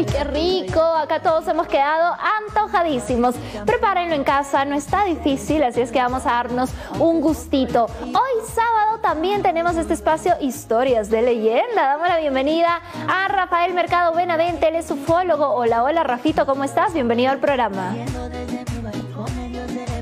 Uy, 0.00 0.06
qué 0.06 0.24
rico. 0.24 0.80
Acá 0.80 1.20
todos 1.20 1.46
hemos 1.48 1.66
quedado 1.66 2.16
antojadísimos. 2.48 3.34
Prepárenlo 3.66 4.14
en 4.14 4.24
casa, 4.24 4.64
no 4.64 4.74
está 4.74 5.04
difícil, 5.04 5.62
así 5.62 5.82
es 5.82 5.92
que 5.92 5.98
vamos 5.98 6.24
a 6.24 6.30
darnos 6.30 6.70
un 6.98 7.20
gustito. 7.20 7.86
Hoy 8.02 8.46
sábado 8.46 9.00
también 9.02 9.42
tenemos 9.42 9.76
este 9.76 9.92
espacio 9.92 10.32
Historias 10.40 11.10
de 11.10 11.20
Leyenda. 11.20 11.82
Damos 11.82 12.08
la 12.08 12.18
bienvenida 12.18 12.80
a 13.08 13.28
Rafael 13.28 13.74
Mercado 13.74 14.14
Benavente, 14.14 14.68
él 14.68 14.76
es 14.76 14.90
ufólogo. 14.90 15.48
Hola, 15.48 15.84
hola 15.84 16.02
Rafito, 16.02 16.46
¿cómo 16.46 16.64
estás? 16.64 16.94
Bienvenido 16.94 17.30
al 17.30 17.38
programa. 17.38 17.94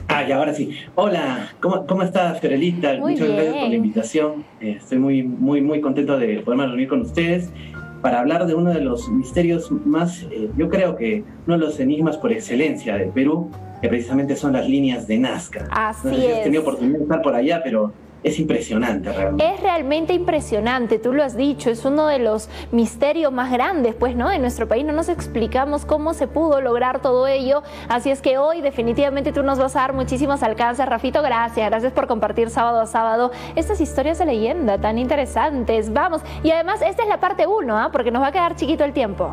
Ah, 0.06 0.22
y 0.22 0.30
ahora 0.30 0.54
sí. 0.54 0.78
Hola, 0.94 1.48
¿cómo, 1.60 1.86
cómo 1.86 2.04
estás, 2.04 2.38
Fiorelita? 2.40 2.94
Muchas 2.98 3.28
gracias 3.28 3.56
por 3.56 3.68
la 3.68 3.74
invitación. 3.74 4.44
Eh, 4.60 4.76
estoy 4.78 4.98
muy, 4.98 5.24
muy, 5.24 5.60
muy 5.60 5.80
contento 5.80 6.16
de 6.16 6.38
poderme 6.40 6.66
reunir 6.66 6.88
con 6.88 7.00
ustedes 7.00 7.50
para 8.02 8.20
hablar 8.20 8.46
de 8.46 8.54
uno 8.54 8.70
de 8.70 8.80
los 8.80 9.08
misterios 9.08 9.70
más, 9.70 10.22
eh, 10.30 10.50
yo 10.56 10.68
creo 10.68 10.96
que 10.96 11.24
uno 11.46 11.58
de 11.58 11.64
los 11.64 11.80
enigmas 11.80 12.16
por 12.16 12.32
excelencia 12.32 12.96
de 12.96 13.06
Perú, 13.06 13.50
que 13.80 13.88
precisamente 13.88 14.36
son 14.36 14.52
las 14.52 14.68
líneas 14.68 15.06
de 15.06 15.18
Nazca. 15.18 15.66
Así 15.70 16.06
no 16.08 16.14
sé 16.14 16.20
si 16.20 16.26
has 16.26 16.38
es. 16.38 16.44
tenido 16.44 16.62
oportunidad 16.62 16.98
de 16.98 17.02
estar 17.04 17.22
por 17.22 17.34
allá, 17.34 17.60
pero 17.62 17.92
es 18.22 18.38
impresionante 18.38 19.12
realmente. 19.12 19.54
Es 19.54 19.60
realmente 19.60 20.12
impresionante, 20.12 20.98
tú 20.98 21.12
lo 21.12 21.22
has 21.22 21.36
dicho, 21.36 21.70
es 21.70 21.84
uno 21.84 22.06
de 22.06 22.18
los 22.18 22.48
misterios 22.72 23.32
más 23.32 23.52
grandes, 23.52 23.94
pues, 23.94 24.16
¿no? 24.16 24.30
En 24.30 24.40
nuestro 24.40 24.66
país 24.66 24.84
no 24.84 24.92
nos 24.92 25.08
explicamos 25.08 25.84
cómo 25.84 26.14
se 26.14 26.26
pudo 26.26 26.60
lograr 26.60 27.00
todo 27.00 27.26
ello, 27.26 27.62
así 27.88 28.10
es 28.10 28.20
que 28.20 28.38
hoy 28.38 28.60
definitivamente 28.60 29.32
tú 29.32 29.42
nos 29.42 29.58
vas 29.58 29.76
a 29.76 29.80
dar 29.80 29.92
muchísimos 29.92 30.42
alcances. 30.42 30.86
Rafito, 30.86 31.22
gracias, 31.22 31.68
gracias 31.68 31.92
por 31.92 32.06
compartir 32.06 32.50
sábado 32.50 32.80
a 32.80 32.86
sábado 32.86 33.30
estas 33.56 33.80
historias 33.80 34.18
de 34.18 34.26
leyenda 34.26 34.78
tan 34.78 34.98
interesantes. 34.98 35.92
Vamos, 35.92 36.22
y 36.42 36.50
además 36.50 36.82
esta 36.82 37.02
es 37.02 37.08
la 37.08 37.20
parte 37.20 37.46
uno, 37.46 37.78
¿ah? 37.78 37.90
Porque 37.92 38.10
nos 38.10 38.22
va 38.22 38.28
a 38.28 38.32
quedar 38.32 38.56
chiquito 38.56 38.84
el 38.84 38.92
tiempo. 38.92 39.30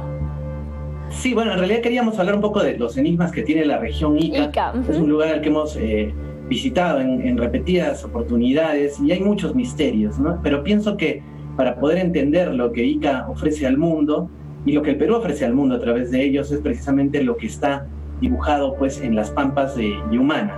Sí, 1.10 1.34
bueno, 1.34 1.54
en 1.54 1.60
realidad 1.60 1.82
queríamos 1.82 2.20
hablar 2.20 2.36
un 2.36 2.42
poco 2.42 2.62
de 2.62 2.78
los 2.78 2.98
enigmas 2.98 3.32
que 3.32 3.44
tiene 3.44 3.66
la 3.66 3.78
región 3.78 4.18
Ica. 4.18 4.44
Ica. 4.46 4.74
Es 4.90 4.98
un 4.98 5.10
lugar 5.10 5.30
al 5.30 5.42
que 5.42 5.50
hemos 5.50 5.76
eh, 5.78 6.14
visitado 6.48 7.00
en, 7.02 7.22
en 7.22 7.38
repetidas 7.38 8.04
oportunidades 8.04 9.00
y 9.00 9.12
hay 9.12 9.22
muchos 9.22 9.56
misterios, 9.56 10.20
¿no? 10.20 10.40
Pero 10.44 10.64
pienso 10.64 10.98
que 10.98 11.24
para 11.56 11.80
poder 11.80 12.00
entender 12.00 12.54
lo 12.54 12.72
que 12.72 12.84
Ica 12.84 13.26
ofrece 13.30 13.66
al 13.66 13.78
mundo 13.78 14.30
y 14.66 14.74
lo 14.74 14.82
que 14.82 14.92
el 14.92 14.98
Perú 14.98 15.16
ofrece 15.16 15.46
al 15.46 15.54
mundo 15.54 15.76
a 15.76 15.80
través 15.80 16.12
de 16.12 16.24
ellos 16.24 16.52
es 16.52 16.60
precisamente 16.60 17.24
lo 17.24 17.38
que 17.38 17.48
está 17.48 17.88
dibujado 18.22 18.76
pues 18.76 19.02
en 19.02 19.16
las 19.16 19.30
pampas 19.32 19.76
de 19.76 19.94
Yumana. 20.12 20.58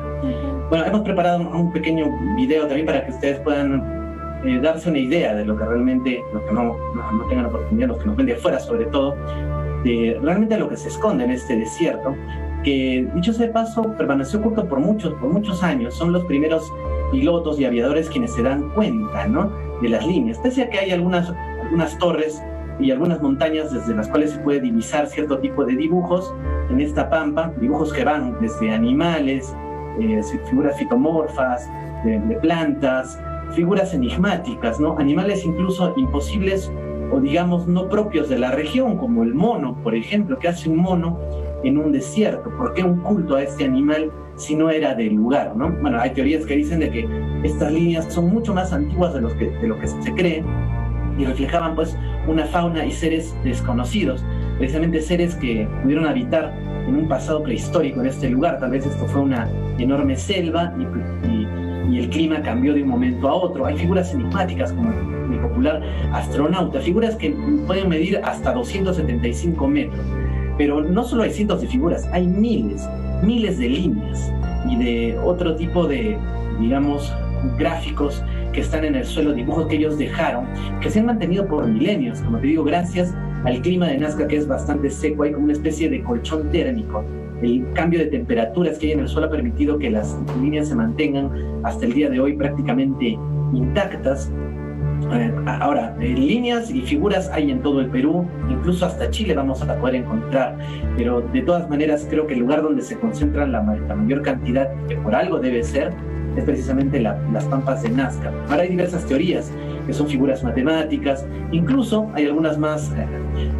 Bueno, 0.69 0.85
hemos 0.85 1.01
preparado 1.01 1.39
un 1.39 1.71
pequeño 1.71 2.05
video 2.35 2.67
también 2.67 2.85
para 2.85 3.05
que 3.05 3.11
ustedes 3.11 3.39
puedan 3.39 4.41
eh, 4.45 4.59
darse 4.61 4.89
una 4.89 4.99
idea 4.99 5.33
de 5.33 5.45
lo 5.45 5.57
que 5.57 5.65
realmente, 5.65 6.21
los 6.33 6.43
que 6.43 6.53
no, 6.53 6.75
no, 6.95 7.11
no 7.11 7.27
tengan 7.27 7.45
oportunidad, 7.45 7.87
los 7.89 7.97
que 7.99 8.05
nos 8.05 8.15
ven 8.15 8.25
de 8.25 8.33
afuera 8.33 8.59
sobre 8.59 8.85
todo, 8.85 9.15
de 9.83 10.17
realmente 10.21 10.57
lo 10.57 10.69
que 10.69 10.77
se 10.77 10.89
esconde 10.89 11.25
en 11.25 11.31
este 11.31 11.57
desierto, 11.57 12.15
que 12.67 13.07
dicho 13.15 13.31
sea 13.31 13.47
de 13.47 13.53
paso, 13.53 13.93
permaneció 13.97 14.39
oculto 14.39 14.67
por 14.67 14.81
muchos, 14.81 15.13
por 15.13 15.29
muchos 15.29 15.63
años. 15.63 15.93
Son 15.93 16.11
los 16.11 16.25
primeros 16.25 16.69
pilotos 17.13 17.57
y 17.61 17.63
aviadores 17.63 18.09
quienes 18.09 18.33
se 18.33 18.43
dan 18.43 18.69
cuenta 18.71 19.25
¿no? 19.25 19.49
de 19.81 19.87
las 19.87 20.05
líneas. 20.05 20.37
Pese 20.39 20.63
a 20.63 20.69
que 20.69 20.79
hay 20.79 20.91
algunas, 20.91 21.33
algunas 21.63 21.97
torres 21.97 22.43
y 22.77 22.91
algunas 22.91 23.21
montañas 23.21 23.71
desde 23.71 23.95
las 23.95 24.09
cuales 24.09 24.31
se 24.31 24.39
puede 24.39 24.59
divisar 24.59 25.07
cierto 25.07 25.39
tipo 25.39 25.63
de 25.63 25.77
dibujos 25.77 26.33
en 26.69 26.81
esta 26.81 27.09
pampa, 27.09 27.53
dibujos 27.61 27.93
que 27.93 28.03
van 28.03 28.35
desde 28.41 28.69
animales, 28.69 29.55
eh, 30.01 30.21
figuras 30.49 30.77
fitomorfas, 30.77 31.69
de, 32.03 32.19
de 32.19 32.35
plantas, 32.35 33.17
figuras 33.53 33.93
enigmáticas, 33.93 34.77
¿no? 34.77 34.97
Animales 34.99 35.45
incluso 35.45 35.93
imposibles 35.95 36.69
o 37.13 37.21
digamos 37.21 37.65
no 37.65 37.87
propios 37.87 38.27
de 38.27 38.37
la 38.37 38.51
región, 38.51 38.97
como 38.97 39.23
el 39.23 39.33
mono, 39.33 39.77
por 39.81 39.95
ejemplo, 39.95 40.37
que 40.37 40.49
hace 40.49 40.69
un 40.69 40.79
mono 40.79 41.17
en 41.67 41.77
un 41.77 41.91
desierto. 41.91 42.49
¿Por 42.57 42.73
qué 42.73 42.83
un 42.83 43.01
culto 43.01 43.35
a 43.35 43.43
este 43.43 43.65
animal 43.65 44.11
si 44.35 44.55
no 44.55 44.69
era 44.69 44.95
del 44.95 45.13
lugar? 45.13 45.55
¿no? 45.55 45.69
Bueno, 45.81 45.99
hay 45.99 46.11
teorías 46.11 46.45
que 46.45 46.55
dicen 46.55 46.79
de 46.79 46.89
que 46.89 47.07
estas 47.43 47.71
líneas 47.71 48.11
son 48.13 48.29
mucho 48.29 48.53
más 48.53 48.73
antiguas 48.73 49.13
de, 49.13 49.21
los 49.21 49.33
que, 49.35 49.49
de 49.49 49.67
lo 49.67 49.79
que 49.79 49.87
se 49.87 50.13
cree 50.13 50.43
y 51.17 51.25
reflejaban 51.25 51.75
pues 51.75 51.97
una 52.27 52.45
fauna 52.45 52.85
y 52.85 52.91
seres 52.91 53.35
desconocidos, 53.43 54.23
precisamente 54.57 55.01
seres 55.01 55.35
que 55.35 55.67
pudieron 55.81 56.05
habitar 56.05 56.53
en 56.87 56.95
un 56.95 57.07
pasado 57.07 57.43
prehistórico 57.43 57.99
en 58.01 58.07
este 58.07 58.29
lugar. 58.29 58.59
Tal 58.59 58.71
vez 58.71 58.85
esto 58.85 59.05
fue 59.07 59.21
una 59.21 59.49
enorme 59.77 60.15
selva 60.15 60.73
y, 60.77 61.27
y, 61.27 61.95
y 61.95 61.99
el 61.99 62.09
clima 62.09 62.41
cambió 62.41 62.73
de 62.73 62.83
un 62.83 62.89
momento 62.89 63.27
a 63.27 63.33
otro. 63.33 63.65
Hay 63.65 63.75
figuras 63.77 64.13
enigmáticas 64.13 64.71
como 64.73 64.91
el 64.91 65.39
popular 65.39 65.81
astronauta, 66.13 66.79
figuras 66.79 67.15
que 67.15 67.31
pueden 67.65 67.89
medir 67.89 68.21
hasta 68.23 68.53
275 68.53 69.67
metros. 69.67 70.05
Pero 70.57 70.81
no 70.81 71.03
solo 71.03 71.23
hay 71.23 71.31
cientos 71.31 71.61
de 71.61 71.67
figuras, 71.67 72.07
hay 72.11 72.27
miles, 72.27 72.87
miles 73.23 73.57
de 73.57 73.69
líneas 73.69 74.31
y 74.69 74.75
de 74.75 75.19
otro 75.19 75.55
tipo 75.55 75.87
de, 75.87 76.17
digamos, 76.59 77.13
gráficos 77.57 78.23
que 78.53 78.61
están 78.61 78.83
en 78.85 78.95
el 78.95 79.05
suelo, 79.05 79.33
dibujos 79.33 79.67
que 79.67 79.75
ellos 79.75 79.97
dejaron, 79.97 80.45
que 80.81 80.89
se 80.89 80.99
han 80.99 81.05
mantenido 81.05 81.47
por 81.47 81.67
milenios, 81.67 82.21
como 82.21 82.39
te 82.39 82.47
digo, 82.47 82.63
gracias 82.63 83.13
al 83.45 83.61
clima 83.61 83.87
de 83.87 83.97
Nazca 83.97 84.27
que 84.27 84.37
es 84.37 84.47
bastante 84.47 84.89
seco, 84.89 85.23
hay 85.23 85.31
como 85.31 85.45
una 85.45 85.53
especie 85.53 85.89
de 85.89 86.03
colchón 86.03 86.49
térmico. 86.51 87.03
El 87.41 87.71
cambio 87.73 87.99
de 87.99 88.07
temperaturas 88.07 88.79
que 88.79 88.87
hay 88.87 88.91
en 88.93 89.01
el 89.01 89.07
suelo 89.07 89.27
ha 89.27 89.29
permitido 89.29 89.77
que 89.77 89.91
las 89.91 90.17
líneas 90.41 90.69
se 90.69 90.75
mantengan 90.75 91.29
hasta 91.63 91.85
el 91.85 91.93
día 91.93 92.09
de 92.09 92.19
hoy 92.19 92.33
prácticamente 92.33 93.17
intactas. 93.53 94.31
Eh, 95.13 95.33
ahora, 95.45 95.95
eh, 96.01 96.09
líneas 96.09 96.69
y 96.69 96.81
figuras 96.81 97.29
hay 97.29 97.49
en 97.49 97.61
todo 97.61 97.79
el 97.79 97.87
Perú, 97.87 98.27
incluso 98.49 98.85
hasta 98.85 99.09
Chile 99.09 99.33
vamos 99.33 99.61
a 99.61 99.79
poder 99.79 99.95
encontrar, 99.95 100.57
pero 100.97 101.21
de 101.21 101.41
todas 101.41 101.69
maneras 101.69 102.05
creo 102.09 102.27
que 102.27 102.33
el 102.33 102.41
lugar 102.41 102.61
donde 102.61 102.81
se 102.81 102.97
concentran 102.99 103.51
la, 103.53 103.61
la 103.61 103.95
mayor 103.95 104.21
cantidad, 104.21 104.69
que 104.87 104.97
por 104.97 105.15
algo 105.15 105.39
debe 105.39 105.63
ser, 105.63 105.93
es 106.35 106.43
precisamente 106.43 106.99
la, 106.99 107.19
las 107.33 107.45
pampas 107.45 107.83
de 107.83 107.89
Nazca. 107.89 108.31
Ahora 108.49 108.63
hay 108.63 108.69
diversas 108.69 109.05
teorías 109.05 109.51
que 109.87 109.93
son 109.93 110.07
figuras 110.07 110.43
matemáticas, 110.43 111.25
incluso 111.51 112.11
hay 112.13 112.25
algunas 112.25 112.57
más, 112.57 112.91
eh, 112.91 113.07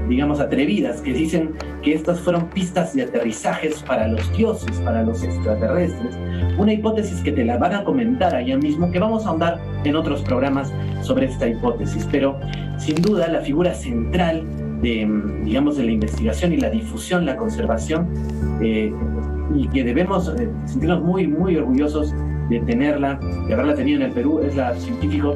digamos, 0.10 0.42
atrevidas 0.42 1.02
que 1.02 1.14
dicen 1.14 1.54
que 1.82 1.94
estas 1.94 2.20
fueron 2.20 2.50
pistas 2.50 2.94
de 2.94 3.04
aterrizajes 3.04 3.82
para 3.84 4.08
los 4.10 4.32
dioses, 4.36 4.78
para 4.82 5.02
los 5.04 5.24
extraterrestres. 5.24 6.20
Una 6.58 6.74
hipótesis 6.74 7.22
que 7.22 7.32
te 7.32 7.46
la 7.46 7.58
van 7.58 7.74
a 7.74 7.84
comentar 7.84 8.36
allá 8.36 8.58
mismo, 8.58 8.92
que 8.92 9.00
vamos 9.00 9.26
a 9.26 9.30
ahondar 9.30 9.60
en 9.84 9.96
otros 9.96 10.22
programas 10.24 10.74
sobre 11.02 11.28
esta 11.28 11.48
hipótesis, 11.48 12.08
pero 12.12 12.40
sin 12.78 12.96
duda 13.02 13.28
la 13.28 13.42
figura 13.42 13.74
central 13.74 14.44
de, 14.82 15.08
digamos, 15.44 15.78
de 15.78 15.84
la 15.84 15.92
investigación 15.92 16.54
y 16.54 16.58
la 16.58 16.70
difusión, 16.70 17.26
la 17.26 17.36
conservación, 17.36 18.08
eh, 18.62 18.92
y 19.56 19.68
que 19.70 19.84
debemos 19.84 20.34
eh, 20.40 20.50
sentirnos 20.66 21.04
muy, 21.04 21.28
muy 21.28 21.56
orgullosos 21.58 22.14
de 22.50 22.60
tenerla, 22.62 23.20
de 23.48 23.54
haberla 23.54 23.76
tenido 23.76 24.02
en 24.02 24.08
el 24.08 24.12
Perú, 24.12 24.40
es 24.44 24.56
la 24.56 24.74
científico 24.76 25.36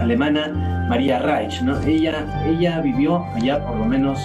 alemana 0.00 0.86
María 0.88 1.18
Reich. 1.20 1.62
¿no? 1.62 1.80
Ella, 1.82 2.44
ella 2.46 2.80
vivió 2.80 3.24
allá 3.34 3.64
por 3.64 3.76
lo 3.76 3.84
menos 3.86 4.18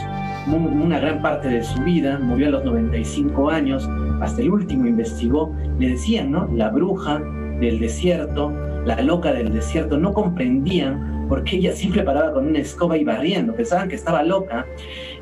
una 0.47 0.99
gran 0.99 1.21
parte 1.21 1.47
de 1.47 1.63
su 1.63 1.81
vida, 1.81 2.19
murió 2.19 2.47
a 2.47 2.51
los 2.51 2.65
95 2.65 3.49
años, 3.49 3.89
hasta 4.21 4.41
el 4.41 4.49
último 4.49 4.87
investigó, 4.87 5.53
le 5.79 5.89
decían, 5.89 6.31
¿no? 6.31 6.47
La 6.53 6.69
bruja 6.69 7.21
del 7.59 7.79
desierto, 7.79 8.51
la 8.85 9.01
loca 9.01 9.33
del 9.33 9.53
desierto, 9.53 9.97
no 9.97 10.13
comprendían 10.13 11.27
porque 11.27 11.55
ella 11.55 11.71
siempre 11.73 12.03
paraba 12.03 12.33
con 12.33 12.47
una 12.47 12.59
escoba 12.59 12.97
y 12.97 13.03
barriendo, 13.03 13.53
pensaban 13.55 13.89
que 13.89 13.95
estaba 13.95 14.23
loca, 14.23 14.65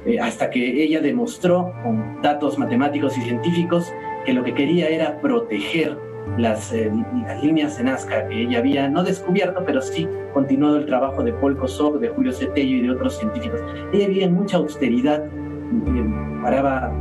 eh, 0.05 0.19
hasta 0.19 0.49
que 0.49 0.83
ella 0.83 0.99
demostró 0.99 1.73
con 1.83 2.21
datos 2.21 2.57
matemáticos 2.57 3.17
y 3.17 3.21
científicos 3.21 3.91
que 4.25 4.33
lo 4.33 4.43
que 4.43 4.53
quería 4.53 4.89
era 4.89 5.19
proteger 5.21 5.97
las, 6.37 6.73
eh, 6.73 6.91
las 7.25 7.43
líneas 7.43 7.77
de 7.77 7.85
Nazca 7.85 8.27
que 8.27 8.43
ella 8.43 8.59
había 8.59 8.89
no 8.89 9.03
descubierto, 9.03 9.63
pero 9.65 9.81
sí 9.81 10.07
continuado 10.33 10.77
el 10.77 10.85
trabajo 10.85 11.23
de 11.23 11.33
Paul 11.33 11.57
Kosok, 11.57 11.99
de 11.99 12.09
Julio 12.09 12.31
Cetello 12.31 12.77
y 12.77 12.81
de 12.81 12.91
otros 12.91 13.17
científicos. 13.17 13.61
Ella 13.93 14.07
vivía 14.07 14.25
en 14.25 14.33
mucha 14.33 14.57
austeridad, 14.57 15.25
eh, 15.25 16.41
paraba 16.41 16.91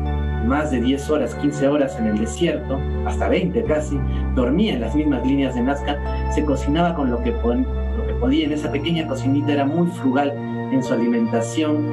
más 0.47 0.71
de 0.71 0.81
10 0.81 1.11
horas, 1.11 1.35
15 1.37 1.69
horas 1.69 1.99
en 1.99 2.07
el 2.07 2.19
desierto, 2.19 2.79
hasta 3.07 3.29
20 3.29 3.63
casi, 3.65 3.99
dormía 4.35 4.75
en 4.75 4.81
las 4.81 4.95
mismas 4.95 5.27
líneas 5.27 5.55
de 5.55 5.63
Nazca, 5.63 5.99
se 6.35 6.45
cocinaba 6.45 6.95
con 6.95 7.11
lo 7.11 7.23
que, 7.23 7.31
lo 7.31 8.07
que 8.07 8.15
podía 8.21 8.47
en 8.47 8.53
esa 8.53 8.71
pequeña 8.71 9.07
cocinita, 9.07 9.53
era 9.53 9.65
muy 9.65 9.89
frugal 9.89 10.33
en 10.73 10.83
su 10.83 10.95
alimentación, 10.95 11.87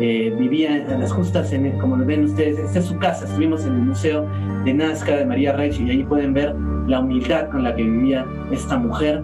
eh, 0.00 0.34
vivía 0.38 0.76
en 0.76 1.00
las 1.00 1.12
justas, 1.12 1.52
en, 1.52 1.78
como 1.78 1.96
lo 1.96 2.04
ven 2.04 2.24
ustedes, 2.24 2.58
esta 2.58 2.80
es 2.80 2.84
su 2.84 2.98
casa, 2.98 3.24
estuvimos 3.24 3.64
en 3.64 3.74
el 3.74 3.82
Museo 3.82 4.26
de 4.64 4.74
Nazca 4.74 5.16
de 5.16 5.24
María 5.24 5.52
Reich 5.52 5.80
y 5.80 5.90
ahí 5.90 6.04
pueden 6.04 6.34
ver 6.34 6.54
la 6.86 7.00
humildad 7.00 7.48
con 7.48 7.64
la 7.64 7.74
que 7.74 7.82
vivía 7.82 8.26
esta 8.50 8.76
mujer, 8.76 9.22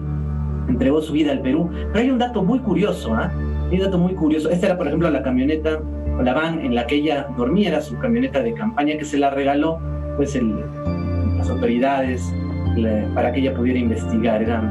entregó 0.67 1.01
su 1.01 1.13
vida 1.13 1.31
al 1.31 1.41
Perú. 1.41 1.69
Pero 1.91 1.99
hay 1.99 2.09
un 2.09 2.17
dato 2.17 2.43
muy 2.43 2.59
curioso, 2.59 3.13
¿ah? 3.13 3.31
Un 3.73 3.79
dato 3.79 3.97
muy 3.97 4.13
curioso. 4.13 4.51
Esta 4.51 4.67
era, 4.67 4.77
por 4.77 4.85
ejemplo, 4.85 5.09
la 5.09 5.23
camioneta 5.23 5.79
o 6.19 6.21
la 6.21 6.33
van 6.35 6.59
en 6.59 6.75
la 6.75 6.85
que 6.85 6.95
ella 6.95 7.27
dormía, 7.35 7.69
era 7.69 7.81
su 7.81 7.97
camioneta 7.97 8.43
de 8.43 8.53
campaña 8.53 8.97
que 8.99 9.03
se 9.03 9.17
la 9.17 9.31
regaló, 9.31 9.79
pues, 10.15 10.35
el, 10.35 10.53
las 11.37 11.49
autoridades 11.49 12.31
para 13.15 13.31
que 13.31 13.39
ella 13.39 13.55
pudiera 13.55 13.79
investigar. 13.79 14.43
Era 14.43 14.61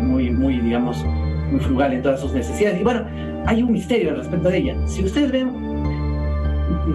muy, 0.00 0.30
muy, 0.30 0.58
digamos, 0.60 1.04
muy 1.50 1.60
frugal 1.60 1.92
en 1.92 2.00
todas 2.00 2.20
sus 2.20 2.32
necesidades. 2.32 2.80
Y 2.80 2.82
bueno, 2.82 3.04
hay 3.44 3.62
un 3.62 3.72
misterio 3.72 4.10
al 4.10 4.16
respecto 4.16 4.48
de 4.48 4.56
ella. 4.56 4.76
Si 4.86 5.04
ustedes 5.04 5.30
ven 5.30 5.50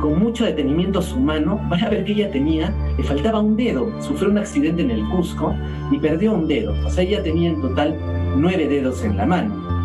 con 0.02 0.18
mucho 0.18 0.46
detenimiento 0.46 1.04
su 1.04 1.20
mano, 1.20 1.62
van 1.70 1.84
a 1.84 1.90
ver 1.90 2.06
que 2.06 2.14
ella 2.14 2.32
tenía, 2.32 2.74
le 2.98 3.04
faltaba 3.04 3.40
un 3.40 3.56
dedo, 3.56 4.02
sufrió 4.02 4.32
un 4.32 4.40
accidente 4.40 4.82
en 4.82 4.90
el 4.90 5.08
Cusco 5.10 5.54
y 5.92 6.00
perdió 6.00 6.34
un 6.34 6.48
dedo. 6.48 6.74
O 6.86 6.90
sea, 6.90 7.04
ella 7.04 7.22
tenía 7.22 7.50
en 7.50 7.62
total 7.62 7.96
nueve 8.36 8.68
dedos 8.68 9.04
en 9.04 9.16
la 9.16 9.28
mano. 9.28 9.77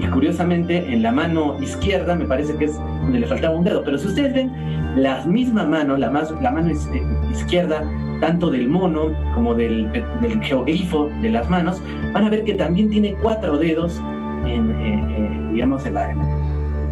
Y 0.00 0.06
curiosamente, 0.06 0.92
en 0.92 1.02
la 1.02 1.12
mano 1.12 1.56
izquierda 1.60 2.14
me 2.14 2.24
parece 2.24 2.56
que 2.56 2.66
es 2.66 2.74
donde 2.76 3.20
le 3.20 3.26
faltaba 3.26 3.54
un 3.54 3.64
dedo. 3.64 3.84
Pero 3.84 3.98
si 3.98 4.08
ustedes 4.08 4.34
ven 4.34 4.50
la 4.96 5.24
misma 5.24 5.64
mano, 5.64 5.96
la, 5.96 6.10
más, 6.10 6.32
la 6.40 6.50
mano 6.50 6.70
eh, 6.70 7.02
izquierda, 7.30 7.82
tanto 8.20 8.50
del 8.50 8.68
mono 8.68 9.12
como 9.34 9.54
del, 9.54 9.90
del 9.92 10.42
geoglifo 10.42 11.10
de 11.20 11.30
las 11.30 11.48
manos, 11.48 11.82
van 12.12 12.24
a 12.24 12.30
ver 12.30 12.44
que 12.44 12.54
también 12.54 12.88
tiene 12.90 13.14
cuatro 13.22 13.58
dedos 13.58 14.00
en, 14.46 14.70
eh, 14.70 15.16
eh, 15.18 15.50
digamos, 15.52 15.84
en 15.86 15.94
la, 15.94 16.14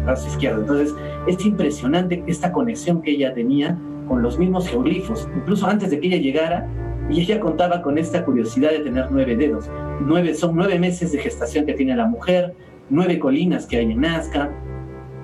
brazo 0.05 0.27
izquierdo. 0.27 0.61
Entonces, 0.61 0.95
es 1.27 1.45
impresionante 1.45 2.23
esta 2.27 2.51
conexión 2.51 3.01
que 3.01 3.11
ella 3.11 3.33
tenía 3.33 3.77
con 4.07 4.21
los 4.21 4.37
mismos 4.39 4.67
geoglifos. 4.67 5.27
Incluso 5.35 5.67
antes 5.67 5.89
de 5.89 5.99
que 5.99 6.07
ella 6.07 6.17
llegara, 6.17 6.67
y 7.09 7.21
ella 7.21 7.39
contaba 7.39 7.81
con 7.81 7.97
esta 7.97 8.23
curiosidad 8.23 8.69
de 8.69 8.79
tener 8.79 9.07
nueve 9.09 9.35
dedos. 9.35 9.69
Nueve, 10.01 10.35
son 10.35 10.55
nueve 10.55 10.77
meses 10.77 11.11
de 11.11 11.17
gestación 11.17 11.65
que 11.65 11.73
tiene 11.73 11.95
la 11.95 12.05
mujer, 12.05 12.53
nueve 12.89 13.19
colinas 13.19 13.65
que 13.65 13.77
hay 13.77 13.91
en 13.91 14.01
Nazca, 14.01 14.51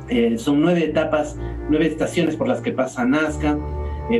eh, 0.09 0.37
son 0.37 0.61
nueve 0.61 0.83
etapas, 0.85 1.37
nueve 1.69 1.87
estaciones 1.87 2.35
por 2.35 2.47
las 2.47 2.61
que 2.61 2.71
pasa 2.71 3.05
Nazca, 3.05 3.57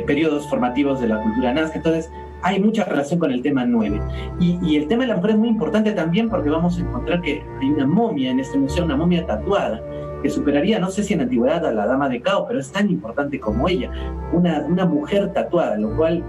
periodos 0.06 0.48
formativos 0.48 1.00
de 1.00 1.08
la 1.08 1.22
cultura 1.22 1.52
Nazca. 1.54 1.76
Entonces, 1.76 2.10
hay 2.42 2.60
mucha 2.60 2.84
relación 2.84 3.18
con 3.18 3.32
el 3.32 3.42
tema 3.42 3.64
9. 3.64 4.00
Y, 4.40 4.76
el 4.76 4.86
tema 4.88 5.02
de 5.02 5.08
la 5.08 5.16
mujer 5.16 5.30
es 5.30 5.36
muy 5.38 5.48
importante 5.48 5.92
también 5.92 6.28
porque 6.28 6.50
vamos 6.50 6.78
a 6.78 6.80
encontrar 6.80 7.20
que 7.20 7.42
hay 7.60 7.70
una 7.70 7.86
momia 7.86 8.30
en 8.30 8.40
este 8.40 8.58
museo, 8.58 8.84
una 8.84 8.96
momia 8.96 9.26
tatuada, 9.26 9.82
que 10.22 10.30
superaría, 10.30 10.78
no 10.78 10.90
sé 10.90 11.02
si 11.02 11.14
en 11.14 11.22
antigüedad 11.22 11.64
a 11.66 11.72
la 11.72 11.86
dama 11.86 12.08
de 12.08 12.20
Cao, 12.20 12.46
pero 12.46 12.60
es 12.60 12.70
tan 12.70 12.90
importante 12.90 13.38
como 13.40 13.68
ella, 13.68 13.90
una, 14.32 14.60
una 14.60 14.84
mujer 14.86 15.32
tatuada, 15.32 15.76
lo 15.76 15.94
cual 15.96 16.22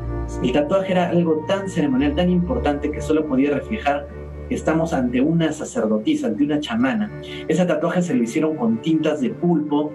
el 0.43 0.51
tatuaje 0.51 0.91
era 0.91 1.09
algo 1.09 1.45
tan 1.47 1.69
ceremonial, 1.69 2.15
tan 2.15 2.29
importante 2.29 2.91
que 2.91 3.01
solo 3.01 3.25
podía 3.25 3.51
reflejar 3.51 4.07
estamos 4.49 4.93
ante 4.93 5.21
una 5.21 5.51
sacerdotisa, 5.51 6.27
ante 6.27 6.43
una 6.43 6.59
chamana. 6.59 7.11
Ese 7.47 7.65
tatuaje 7.65 8.01
se 8.01 8.13
lo 8.13 8.23
hicieron 8.23 8.55
con 8.55 8.81
tintas 8.81 9.21
de 9.21 9.29
pulpo, 9.29 9.91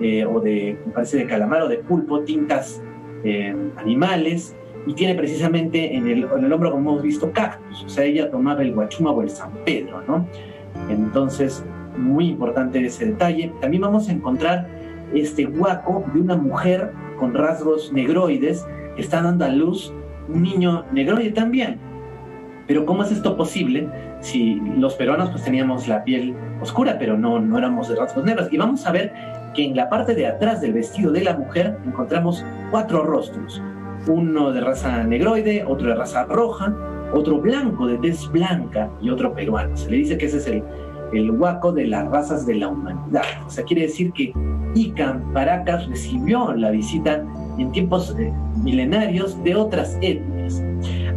eh, 0.00 0.24
o 0.24 0.40
de, 0.40 0.78
me 0.86 0.92
parece 0.92 1.18
de 1.18 1.26
calamar 1.26 1.62
o 1.62 1.68
de 1.68 1.78
pulpo, 1.78 2.20
tintas 2.20 2.82
eh, 3.24 3.54
animales, 3.76 4.54
y 4.86 4.94
tiene 4.94 5.14
precisamente 5.14 5.94
en 5.94 6.08
el, 6.08 6.24
en 6.24 6.44
el 6.44 6.52
hombro, 6.52 6.72
como 6.72 6.92
hemos 6.92 7.02
visto, 7.02 7.30
cactus, 7.32 7.84
o 7.84 7.88
sea, 7.88 8.04
ella 8.04 8.30
tomaba 8.30 8.62
el 8.62 8.74
guachuma 8.74 9.12
o 9.12 9.22
el 9.22 9.30
San 9.30 9.52
Pedro, 9.64 10.02
¿no? 10.08 10.26
Entonces, 10.88 11.64
muy 11.96 12.28
importante 12.28 12.84
ese 12.84 13.06
detalle. 13.06 13.52
También 13.60 13.82
vamos 13.82 14.08
a 14.08 14.12
encontrar 14.12 14.66
este 15.14 15.44
guaco 15.44 16.04
de 16.12 16.20
una 16.20 16.36
mujer 16.36 16.92
con 17.18 17.34
rasgos 17.34 17.92
negroides 17.92 18.66
que 18.96 19.02
está 19.02 19.22
dando 19.22 19.44
a 19.44 19.48
luz 19.48 19.92
un 20.28 20.42
niño 20.42 20.84
negroide 20.92 21.30
también. 21.30 21.78
Pero 22.72 22.86
¿cómo 22.86 23.02
es 23.02 23.12
esto 23.12 23.36
posible 23.36 23.86
si 24.20 24.54
los 24.78 24.94
peruanos 24.94 25.28
pues 25.28 25.44
teníamos 25.44 25.88
la 25.88 26.04
piel 26.04 26.34
oscura, 26.62 26.96
pero 26.98 27.18
no, 27.18 27.38
no 27.38 27.58
éramos 27.58 27.90
de 27.90 27.96
rasgos 27.96 28.24
negros? 28.24 28.48
Y 28.50 28.56
vamos 28.56 28.86
a 28.86 28.92
ver 28.92 29.12
que 29.54 29.66
en 29.66 29.76
la 29.76 29.90
parte 29.90 30.14
de 30.14 30.26
atrás 30.26 30.62
del 30.62 30.72
vestido 30.72 31.12
de 31.12 31.20
la 31.20 31.36
mujer 31.36 31.76
encontramos 31.84 32.42
cuatro 32.70 33.04
rostros 33.04 33.60
uno 34.06 34.52
de 34.52 34.62
raza 34.62 35.04
negroide, 35.04 35.66
otro 35.66 35.88
de 35.88 35.96
raza 35.96 36.24
roja, 36.24 36.74
otro 37.12 37.42
blanco 37.42 37.86
de 37.86 37.98
tez 37.98 38.26
blanca 38.32 38.88
y 39.02 39.10
otro 39.10 39.34
peruano. 39.34 39.76
Se 39.76 39.90
le 39.90 39.98
dice 39.98 40.16
que 40.16 40.24
ese 40.24 40.38
es 40.38 40.46
el, 40.46 40.64
el 41.12 41.30
huaco 41.30 41.72
de 41.72 41.88
las 41.88 42.08
razas 42.08 42.46
de 42.46 42.54
la 42.54 42.68
humanidad. 42.68 43.22
O 43.46 43.50
sea, 43.50 43.64
quiere 43.64 43.82
decir 43.82 44.14
que 44.14 44.32
Ica 44.74 45.20
Paracas 45.34 45.86
recibió 45.88 46.54
la 46.54 46.70
visita 46.70 47.22
en 47.58 47.70
tiempos 47.70 48.16
eh, 48.18 48.32
milenarios 48.64 49.44
de 49.44 49.56
otras 49.56 49.98
etnias. 50.00 50.62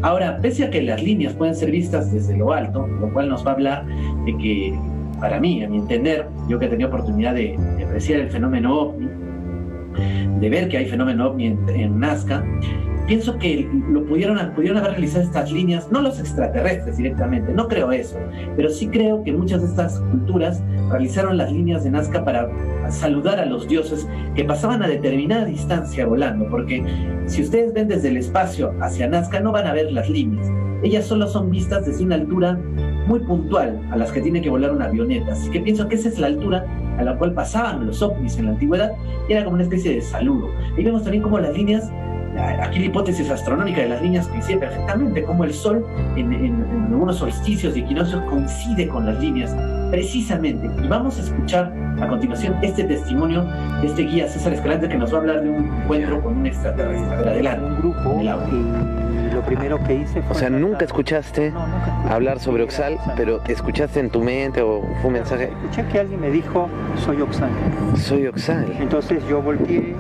Ahora, 0.05 0.37
pese 0.39 0.63
a 0.63 0.69
que 0.69 0.83
las 0.83 1.01
líneas 1.01 1.33
pueden 1.33 1.55
ser 1.55 1.71
vistas 1.71 2.13
desde 2.13 2.37
lo 2.37 2.53
alto, 2.53 2.85
lo 2.85 3.11
cual 3.11 3.27
nos 3.27 3.43
va 3.43 3.49
a 3.49 3.53
hablar 3.55 3.85
de 4.23 4.37
que, 4.37 4.79
para 5.19 5.39
mí, 5.39 5.63
a 5.63 5.67
mi 5.67 5.77
entender, 5.77 6.27
yo 6.47 6.59
que 6.59 6.67
he 6.67 6.69
tenido 6.69 6.89
oportunidad 6.89 7.33
de, 7.33 7.57
de 7.75 7.85
apreciar 7.85 8.19
el 8.19 8.29
fenómeno 8.29 8.81
ovni, 8.81 9.07
de 10.39 10.47
ver 10.47 10.69
que 10.69 10.77
hay 10.77 10.85
fenómeno 10.85 11.29
ovni 11.29 11.47
en, 11.47 11.99
Nazca, 11.99 12.45
pienso 13.07 13.35
que 13.39 13.67
lo 13.89 14.05
pudieron, 14.05 14.37
pudieron 14.53 14.77
haber 14.77 14.91
realizado 14.91 15.23
estas 15.23 15.51
líneas, 15.51 15.91
no 15.91 16.03
los 16.03 16.19
extraterrestres 16.19 16.97
directamente, 16.97 17.51
no 17.51 17.67
creo 17.67 17.91
eso, 17.91 18.19
pero 18.55 18.69
sí 18.69 18.87
creo 18.89 19.23
que 19.23 19.31
muchas 19.31 19.63
de 19.63 19.69
estas 19.69 19.99
culturas 20.11 20.61
realizaron 20.89 21.37
las 21.37 21.51
líneas 21.51 21.83
de 21.83 21.91
Nazca 21.91 22.23
para 22.23 22.49
saludar 22.89 23.39
a 23.39 23.45
los 23.45 23.67
dioses 23.67 24.07
que 24.35 24.43
pasaban 24.43 24.83
a 24.83 24.87
determinada 24.87 25.45
distancia 25.45 26.05
volando, 26.05 26.47
porque 26.49 26.83
si 27.25 27.41
ustedes 27.41 27.73
ven 27.73 27.87
desde 27.87 28.09
el 28.09 28.17
espacio 28.17 28.73
hacia 28.81 29.07
Nazca 29.07 29.39
no 29.39 29.51
van 29.51 29.67
a 29.67 29.73
ver 29.73 29.91
las 29.91 30.09
líneas, 30.09 30.47
ellas 30.83 31.05
solo 31.05 31.27
son 31.27 31.49
vistas 31.49 31.85
desde 31.85 32.03
una 32.03 32.15
altura 32.15 32.59
muy 33.07 33.19
puntual 33.19 33.79
a 33.91 33.97
las 33.97 34.11
que 34.11 34.21
tiene 34.21 34.41
que 34.41 34.49
volar 34.49 34.71
una 34.71 34.85
avioneta, 34.85 35.31
así 35.33 35.49
que 35.49 35.59
pienso 35.59 35.87
que 35.87 35.95
esa 35.95 36.09
es 36.09 36.19
la 36.19 36.27
altura 36.27 36.65
a 36.97 37.03
la 37.03 37.17
cual 37.17 37.33
pasaban 37.33 37.85
los 37.85 38.01
ovnis 38.01 38.37
en 38.37 38.45
la 38.45 38.51
antigüedad, 38.51 38.91
y 39.27 39.33
era 39.33 39.43
como 39.43 39.55
una 39.55 39.63
especie 39.63 39.95
de 39.95 40.01
saludo. 40.01 40.49
Y 40.77 40.83
vemos 40.83 41.03
también 41.03 41.23
cómo 41.23 41.39
las 41.39 41.55
líneas, 41.55 41.91
aquí 42.37 42.79
la 42.79 42.85
hipótesis 42.85 43.29
astronómica 43.29 43.81
de 43.81 43.89
las 43.89 44.01
líneas 44.01 44.27
coincide 44.27 44.57
perfectamente, 44.57 45.23
cómo 45.23 45.43
el 45.43 45.53
Sol 45.53 45.85
en, 46.15 46.65
algunos 46.89 47.17
solsticios 47.17 47.75
y 47.75 47.81
equinoccios 47.81 48.21
coincide 48.29 48.87
con 48.87 49.05
las 49.05 49.19
líneas, 49.19 49.55
precisamente. 49.91 50.69
Y 50.83 50.87
vamos 50.87 51.17
a 51.17 51.21
escuchar 51.21 51.73
a 52.01 52.07
continuación 52.07 52.55
este 52.61 52.83
testimonio 52.83 53.43
de 53.81 53.87
este 53.87 54.03
guía 54.03 54.27
César 54.27 54.53
Escalante 54.53 54.87
que 54.89 54.97
nos 54.97 55.13
va 55.13 55.17
a 55.17 55.21
hablar 55.21 55.43
de 55.43 55.49
un 55.49 55.65
encuentro 55.65 56.21
con 56.21 56.37
un 56.37 56.45
extraterrestre. 56.45 57.15
Adelante. 57.15 57.65
Un 57.65 57.77
grupo 57.79 58.21
lo 59.35 59.41
primero 59.41 59.83
que 59.83 59.93
hice 59.93 60.21
fue... 60.21 60.35
O 60.35 60.39
sea, 60.39 60.49
nunca 60.49 60.85
escuchaste 60.85 61.53
hablar 62.09 62.39
sobre 62.39 62.63
Oxal, 62.63 62.97
pero 63.15 63.41
escuchaste 63.47 63.99
en 63.99 64.09
tu 64.09 64.21
mente 64.21 64.61
o 64.61 64.81
fue 65.01 65.07
un 65.07 65.13
mensaje... 65.13 65.51
Escuché 65.63 65.85
que 65.91 65.99
alguien 65.99 66.21
me 66.21 66.31
dijo, 66.31 66.69
soy 67.03 67.21
Oxal. 67.21 67.49
Soy 67.97 68.27
Oxal. 68.27 68.65
Entonces 68.79 69.23
yo 69.27 69.41
volteé, 69.41 69.93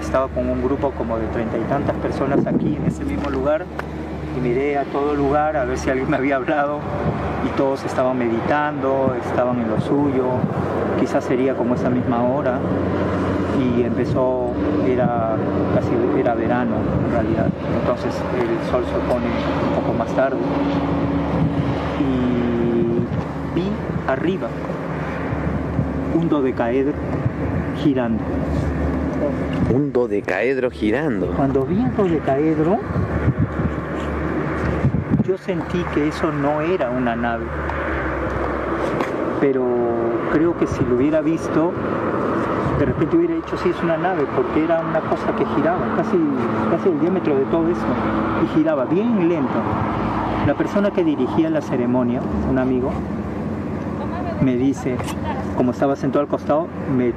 estaba 0.00 0.28
con 0.28 0.48
un 0.48 0.62
grupo 0.62 0.90
como 0.92 1.18
de 1.18 1.26
treinta 1.26 1.58
y 1.58 1.62
tantas 1.62 1.96
personas 1.96 2.46
aquí 2.46 2.76
en 2.76 2.86
ese 2.86 3.04
mismo 3.04 3.28
lugar 3.28 3.66
y 4.36 4.40
miré 4.40 4.78
a 4.78 4.84
todo 4.84 5.14
lugar 5.14 5.56
a 5.56 5.64
ver 5.64 5.78
si 5.78 5.90
alguien 5.90 6.10
me 6.10 6.16
había 6.16 6.36
hablado 6.36 6.78
y 7.46 7.56
todos 7.56 7.84
estaban 7.84 8.18
meditando, 8.18 9.14
estaban 9.22 9.60
en 9.60 9.68
lo 9.68 9.80
suyo, 9.80 10.26
quizás 10.98 11.24
sería 11.24 11.54
como 11.54 11.74
esa 11.74 11.90
misma 11.90 12.22
hora 12.24 12.58
y 13.58 13.82
empezó, 13.82 14.52
era 14.86 15.36
casi 15.74 15.88
era 16.18 16.34
verano 16.34 16.76
en 17.04 17.12
realidad, 17.12 17.48
entonces 17.80 18.14
el 18.38 18.70
sol 18.70 18.84
se 18.84 18.98
pone 19.12 19.26
un 19.26 19.82
poco 19.82 19.92
más 19.96 20.08
tarde 20.14 20.38
y 22.00 23.54
vi 23.54 23.68
arriba 24.06 24.48
un 26.14 26.28
dodecaedro 26.28 26.94
girando. 27.76 28.22
Un 29.72 29.92
dodecaedro 29.92 30.70
girando. 30.70 31.26
Cuando 31.36 31.64
vi 31.64 31.76
un 31.76 31.94
dodecaedro, 31.94 32.78
yo 35.26 35.38
sentí 35.38 35.84
que 35.94 36.08
eso 36.08 36.32
no 36.32 36.60
era 36.60 36.90
una 36.90 37.14
nave, 37.14 37.44
pero 39.40 39.64
creo 40.32 40.56
que 40.58 40.66
si 40.66 40.84
lo 40.84 40.96
hubiera 40.96 41.20
visto, 41.20 41.72
de 42.78 42.84
repente 42.84 43.16
hubiera 43.16 43.34
dicho 43.34 43.56
sí 43.56 43.70
es 43.70 43.82
una 43.82 43.96
nave 43.96 44.24
porque 44.36 44.64
era 44.64 44.80
una 44.80 45.00
cosa 45.00 45.34
que 45.36 45.44
giraba 45.56 45.96
casi, 45.96 46.16
casi 46.70 46.88
el 46.88 47.00
diámetro 47.00 47.36
de 47.36 47.44
todo 47.46 47.68
eso 47.68 47.86
y 48.44 48.58
giraba 48.58 48.84
bien 48.84 49.28
lento. 49.28 49.60
La 50.46 50.54
persona 50.54 50.90
que 50.90 51.04
dirigía 51.04 51.50
la 51.50 51.60
ceremonia, 51.60 52.20
un 52.48 52.58
amigo, 52.58 52.90
me 54.40 54.56
dice, 54.56 54.96
como 55.56 55.72
estaba 55.72 55.96
sentado 55.96 56.22
al 56.22 56.28
costado, 56.28 56.68
me, 56.96 57.12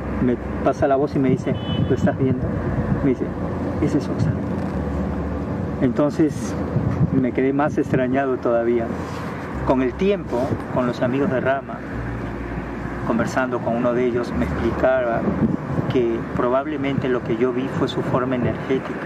pasa 0.64 0.88
la 0.88 0.96
voz 0.96 1.16
y 1.16 1.20
me 1.20 1.30
dice, 1.30 1.56
¿lo 1.88 1.96
estás 1.96 2.18
viendo? 2.18 2.44
Me 3.04 3.12
dice, 3.12 3.26
ese 3.82 4.00
es 4.00 4.10
Oxal. 4.10 4.34
Entonces 5.82 6.56
me 7.14 7.32
quedé 7.32 7.54
más 7.54 7.78
extrañado 7.78 8.38
todavía. 8.38 8.86
Con 9.68 9.84
el 9.84 9.94
tiempo, 9.94 10.40
con 10.74 10.88
los 10.88 11.02
amigos 11.02 11.30
de 11.30 11.40
Rama, 11.40 11.78
conversando 13.08 13.60
con 13.60 13.76
uno 13.76 13.94
de 13.94 14.08
ellos, 14.08 14.32
me 14.38 14.46
explicaba 14.46 15.22
que 15.92 16.18
probablemente 16.36 17.10
lo 17.10 17.24
que 17.24 17.38
yo 17.38 17.52
vi 17.52 17.68
fue 17.80 17.88
su 17.88 18.02
forma 18.02 18.36
energética. 18.36 19.00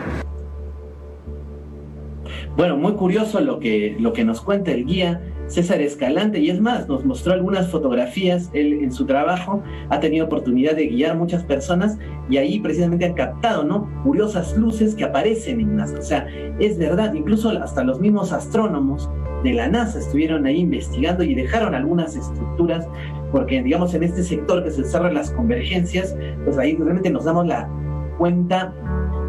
Bueno, 2.56 2.78
muy 2.78 2.94
curioso 2.94 3.42
lo 3.42 3.60
que, 3.60 3.98
lo 4.00 4.14
que 4.14 4.24
nos 4.24 4.40
cuenta 4.42 4.72
el 4.72 4.86
guía 4.86 5.22
César 5.48 5.82
Escalante, 5.82 6.40
y 6.40 6.50
es 6.50 6.60
más, 6.60 6.88
nos 6.88 7.06
mostró 7.06 7.34
algunas 7.34 7.70
fotografías, 7.70 8.50
él 8.54 8.80
en 8.82 8.92
su 8.92 9.06
trabajo 9.06 9.62
ha 9.90 10.00
tenido 10.00 10.26
oportunidad 10.26 10.76
de 10.76 10.88
guiar 10.88 11.18
muchas 11.18 11.44
personas 11.44 11.98
y 12.30 12.38
ahí 12.38 12.60
precisamente 12.60 13.06
han 13.06 13.14
captado, 13.14 13.64
¿no? 13.64 13.90
Curiosas 14.04 14.58
luces 14.58 14.96
que 14.96 15.04
aparecen 15.04 15.60
en 15.60 15.76
NASA. 15.76 16.00
O 16.00 16.02
sea, 16.02 16.28
es 16.60 16.80
verdad, 16.80 17.14
incluso 17.14 17.50
hasta 17.50 17.84
los 17.84 18.00
mismos 18.00 18.32
astrónomos 18.32 19.10
de 19.44 19.54
la 19.54 19.68
NASA 19.68 20.00
estuvieron 20.00 20.46
ahí 20.48 20.62
investigando 20.62 21.24
y 21.24 21.36
dejaron 21.36 21.76
algunas 21.76 22.16
estructuras, 22.16 22.88
porque 23.36 23.62
digamos 23.62 23.94
en 23.94 24.04
este 24.04 24.24
sector 24.24 24.64
que 24.64 24.72
se 24.72 24.86
cerran 24.86 25.14
las 25.14 25.30
convergencias, 25.32 26.16
pues 26.46 26.58
ahí 26.58 26.78
realmente 26.78 27.10
nos 27.10 27.26
damos 27.26 27.46
la, 27.46 27.70
cuenta 28.18 28.74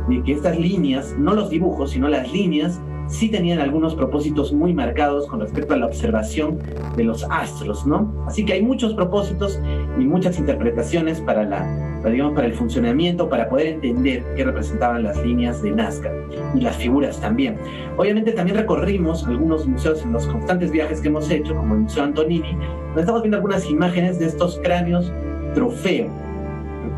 de 0.08 0.22
que 0.22 0.30
estas 0.30 0.56
líneas, 0.56 1.12
no 1.18 1.34
los 1.34 1.50
dibujos, 1.50 1.90
sino 1.90 2.08
las 2.08 2.32
líneas, 2.32 2.80
sí 3.08 3.28
tenían 3.28 3.60
algunos 3.60 3.94
propósitos 3.94 4.52
muy 4.52 4.72
marcados 4.74 5.26
con 5.26 5.40
respecto 5.40 5.74
a 5.74 5.76
la 5.76 5.86
observación 5.86 6.58
de 6.96 7.04
los 7.04 7.24
astros, 7.30 7.86
¿no? 7.86 8.24
Así 8.26 8.44
que 8.44 8.54
hay 8.54 8.62
muchos 8.62 8.94
propósitos 8.94 9.60
y 9.98 10.04
muchas 10.04 10.38
interpretaciones 10.38 11.20
para 11.20 11.44
la, 11.44 12.00
digamos, 12.04 12.34
para 12.34 12.46
el 12.46 12.54
funcionamiento, 12.54 13.28
para 13.28 13.48
poder 13.48 13.68
entender 13.68 14.24
qué 14.36 14.44
representaban 14.44 15.02
las 15.02 15.22
líneas 15.24 15.62
de 15.62 15.70
Nazca 15.72 16.12
y 16.54 16.60
las 16.60 16.76
figuras 16.76 17.20
también. 17.20 17.56
Obviamente 17.96 18.32
también 18.32 18.56
recorrimos 18.56 19.26
algunos 19.26 19.66
museos 19.66 20.02
en 20.02 20.12
los 20.12 20.26
constantes 20.26 20.70
viajes 20.70 21.00
que 21.00 21.08
hemos 21.08 21.30
hecho, 21.30 21.54
como 21.54 21.74
el 21.74 21.80
Museo 21.80 22.04
Antonini, 22.04 22.52
donde 22.88 23.00
estamos 23.00 23.22
viendo 23.22 23.36
algunas 23.36 23.68
imágenes 23.70 24.18
de 24.18 24.26
estos 24.26 24.60
cráneos 24.62 25.12
trofeo. 25.54 26.08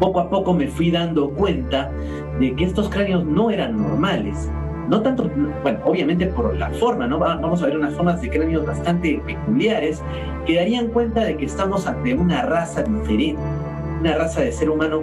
Poco 0.00 0.21
a 0.21 0.31
poco 0.31 0.55
me 0.55 0.69
fui 0.69 0.91
dando 0.91 1.31
cuenta 1.31 1.91
de 2.38 2.55
que 2.55 2.65
estos 2.65 2.88
cráneos 2.88 3.25
no 3.25 3.50
eran 3.50 3.77
normales, 3.77 4.49
no 4.88 5.02
tanto, 5.02 5.30
bueno, 5.62 5.80
obviamente 5.85 6.26
por 6.26 6.57
la 6.57 6.71
forma, 6.71 7.07
¿no? 7.07 7.18
Vamos 7.18 7.62
a 7.62 7.66
ver 7.66 7.76
unas 7.76 7.95
formas 7.95 8.21
de 8.23 8.30
cráneos 8.30 8.64
bastante 8.64 9.21
peculiares 9.26 10.02
que 10.47 10.57
darían 10.57 10.88
cuenta 10.88 11.25
de 11.25 11.37
que 11.37 11.45
estamos 11.45 11.87
ante 11.87 12.14
una 12.14 12.42
raza 12.42 12.83
diferente, 12.83 13.40
una 14.00 14.14
raza 14.14 14.40
de 14.40 14.52
ser 14.52 14.71
humano, 14.71 15.02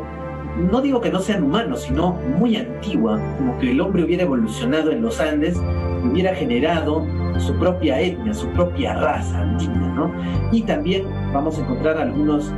no 0.71 0.81
digo 0.81 1.01
que 1.01 1.11
no 1.11 1.19
sean 1.19 1.43
humanos, 1.43 1.83
sino 1.83 2.13
muy 2.39 2.55
antigua, 2.55 3.19
como 3.37 3.57
que 3.59 3.71
el 3.71 3.81
hombre 3.81 4.03
hubiera 4.03 4.23
evolucionado 4.23 4.91
en 4.91 5.01
los 5.01 5.19
Andes 5.19 5.57
y 6.03 6.07
hubiera 6.07 6.33
generado 6.33 7.05
su 7.37 7.53
propia 7.55 7.99
etnia, 7.99 8.33
su 8.33 8.47
propia 8.49 8.93
raza 8.95 9.41
antigua, 9.41 9.87
¿no? 9.95 10.11
Y 10.51 10.61
también 10.61 11.03
vamos 11.33 11.57
a 11.57 11.61
encontrar 11.61 11.97
algunos, 11.97 12.51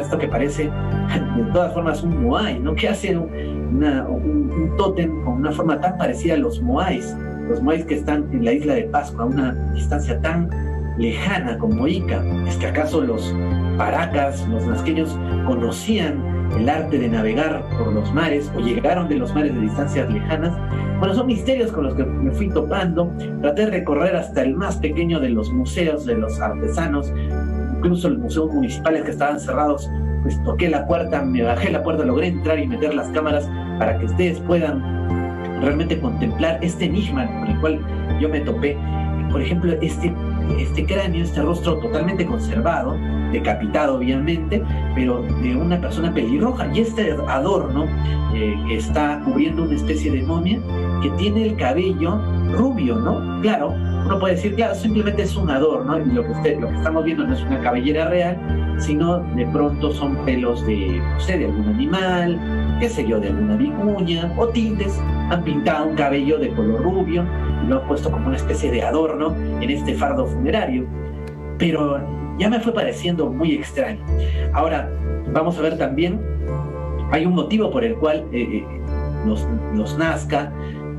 esto 0.00 0.18
que 0.18 0.28
parece 0.28 0.64
de 1.36 1.44
todas 1.52 1.72
formas 1.74 2.02
un 2.02 2.24
moai, 2.24 2.58
¿no? 2.58 2.74
Que 2.74 2.88
hace 2.88 3.16
un, 3.16 3.30
un 3.80 4.74
tótem 4.76 5.22
con 5.24 5.34
una 5.34 5.52
forma 5.52 5.80
tan 5.80 5.96
parecida 5.96 6.34
a 6.34 6.36
los 6.36 6.60
moais, 6.62 7.16
los 7.48 7.62
moais 7.62 7.84
que 7.84 7.94
están 7.94 8.28
en 8.32 8.44
la 8.44 8.52
isla 8.52 8.74
de 8.74 8.84
Pascua, 8.84 9.24
a 9.24 9.26
una 9.26 9.52
distancia 9.74 10.20
tan 10.20 10.50
lejana 10.98 11.58
como 11.58 11.86
Ica. 11.86 12.22
¿Es 12.46 12.56
que 12.56 12.66
acaso 12.66 13.00
los 13.00 13.34
paracas, 13.76 14.46
los 14.48 14.66
nazqueños, 14.66 15.16
conocían 15.46 16.22
el 16.56 16.68
arte 16.68 16.98
de 16.98 17.08
navegar 17.08 17.64
por 17.78 17.92
los 17.92 18.12
mares 18.12 18.50
o 18.54 18.60
llegaron 18.60 19.08
de 19.08 19.16
los 19.16 19.34
mares 19.34 19.54
de 19.54 19.60
distancias 19.60 20.10
lejanas? 20.10 20.56
Bueno, 20.98 21.14
son 21.14 21.26
misterios 21.26 21.72
con 21.72 21.84
los 21.84 21.94
que 21.94 22.04
me 22.04 22.30
fui 22.30 22.48
topando. 22.48 23.10
Traté 23.40 23.66
de 23.66 23.70
recorrer 23.70 24.14
hasta 24.14 24.42
el 24.42 24.54
más 24.54 24.76
pequeño 24.76 25.18
de 25.18 25.30
los 25.30 25.50
museos 25.52 26.04
de 26.04 26.14
los 26.14 26.40
artesanos, 26.40 27.12
incluso 27.76 28.08
los 28.10 28.18
museos 28.18 28.52
municipales 28.52 29.02
que 29.02 29.10
estaban 29.10 29.40
cerrados. 29.40 29.90
Pues 30.22 30.42
toqué 30.44 30.68
la 30.68 30.86
puerta, 30.86 31.22
me 31.22 31.42
bajé 31.42 31.70
la 31.70 31.82
puerta, 31.82 32.04
logré 32.04 32.28
entrar 32.28 32.58
y 32.58 32.66
meter 32.66 32.94
las 32.94 33.08
cámaras 33.08 33.50
para 33.78 33.98
que 33.98 34.06
ustedes 34.06 34.38
puedan 34.40 34.80
realmente 35.60 35.98
contemplar 35.98 36.58
este 36.62 36.86
enigma 36.86 37.26
con 37.26 37.48
el 37.48 37.60
cual 37.60 37.80
yo 38.20 38.28
me 38.28 38.40
topé. 38.40 38.76
Por 39.30 39.40
ejemplo, 39.40 39.72
este, 39.80 40.12
este 40.58 40.84
cráneo, 40.84 41.24
este 41.24 41.40
rostro 41.40 41.78
totalmente 41.78 42.26
conservado, 42.26 42.96
decapitado 43.32 43.96
obviamente, 43.96 44.62
pero 44.94 45.22
de 45.42 45.56
una 45.56 45.80
persona 45.80 46.12
pelirroja. 46.12 46.68
Y 46.74 46.80
este 46.80 47.16
adorno 47.28 47.86
eh, 48.34 48.54
está 48.70 49.20
cubriendo 49.24 49.62
una 49.64 49.74
especie 49.74 50.12
de 50.12 50.22
momia 50.22 50.60
que 51.02 51.10
tiene 51.10 51.46
el 51.46 51.56
cabello 51.56 52.20
rubio, 52.52 52.96
¿no? 52.96 53.40
Claro, 53.42 53.74
uno 54.04 54.18
puede 54.18 54.34
decir, 54.34 54.54
claro, 54.54 54.74
simplemente 54.74 55.22
es 55.22 55.36
un 55.36 55.50
adorno 55.50 55.98
y 55.98 56.12
lo 56.12 56.22
que, 56.24 56.52
estamos 56.52 57.04
viendo 57.04 57.24
no 57.26 57.34
es 57.34 57.42
una 57.42 57.60
cabellera 57.60 58.08
real, 58.08 58.76
sino 58.78 59.20
de 59.36 59.46
pronto 59.46 59.92
son 59.92 60.16
pelos 60.24 60.64
de, 60.66 61.00
no 61.00 61.20
sé, 61.20 61.38
de 61.38 61.46
algún 61.46 61.68
animal, 61.68 62.76
qué 62.80 62.88
sé 62.88 63.06
yo, 63.06 63.20
de 63.20 63.28
alguna 63.28 63.56
vicuña 63.56 64.32
o 64.36 64.48
tintes. 64.48 65.00
Han 65.30 65.44
pintado 65.44 65.86
un 65.86 65.96
cabello 65.96 66.38
de 66.38 66.50
color 66.50 66.82
rubio 66.82 67.24
y 67.64 67.68
lo 67.68 67.80
han 67.80 67.88
puesto 67.88 68.10
como 68.10 68.26
una 68.26 68.36
especie 68.36 68.70
de 68.70 68.82
adorno 68.82 69.34
en 69.60 69.70
este 69.70 69.94
fardo 69.94 70.26
funerario. 70.26 70.86
Pero 71.58 72.00
ya 72.38 72.48
me 72.48 72.60
fue 72.60 72.74
pareciendo 72.74 73.30
muy 73.30 73.52
extraño. 73.52 74.04
Ahora, 74.52 74.90
vamos 75.32 75.58
a 75.58 75.62
ver 75.62 75.78
también, 75.78 76.20
hay 77.12 77.26
un 77.26 77.34
motivo 77.34 77.70
por 77.70 77.84
el 77.84 77.94
cual 77.96 78.26
eh, 78.32 78.42
eh, 78.42 78.66
los, 79.26 79.46
los 79.74 79.96
Nazca 79.98 80.52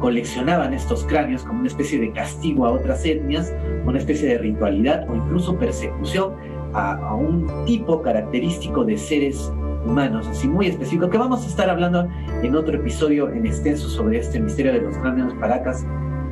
coleccionaban 0.03 0.73
estos 0.73 1.05
cráneos 1.05 1.43
como 1.43 1.59
una 1.59 1.69
especie 1.69 1.97
de 1.97 2.11
castigo 2.11 2.65
a 2.65 2.71
otras 2.73 3.05
etnias, 3.05 3.53
una 3.85 3.99
especie 3.99 4.27
de 4.27 4.37
ritualidad 4.37 5.09
o 5.09 5.15
incluso 5.15 5.57
persecución 5.57 6.33
a, 6.73 7.15
un 7.15 7.47
tipo 7.65 8.01
característico 8.01 8.83
de 8.83 8.97
seres 8.97 9.49
humanos, 9.85 10.27
así 10.27 10.49
muy 10.49 10.67
específico, 10.67 11.09
que 11.09 11.17
vamos 11.17 11.45
a 11.45 11.47
estar 11.47 11.69
hablando 11.69 12.09
en 12.41 12.53
otro 12.53 12.75
episodio 12.75 13.29
en 13.29 13.45
extenso 13.45 13.87
sobre 13.87 14.17
este 14.17 14.41
misterio 14.41 14.73
de 14.73 14.81
los 14.81 14.97
cráneos 14.97 15.33
paracas, 15.35 15.85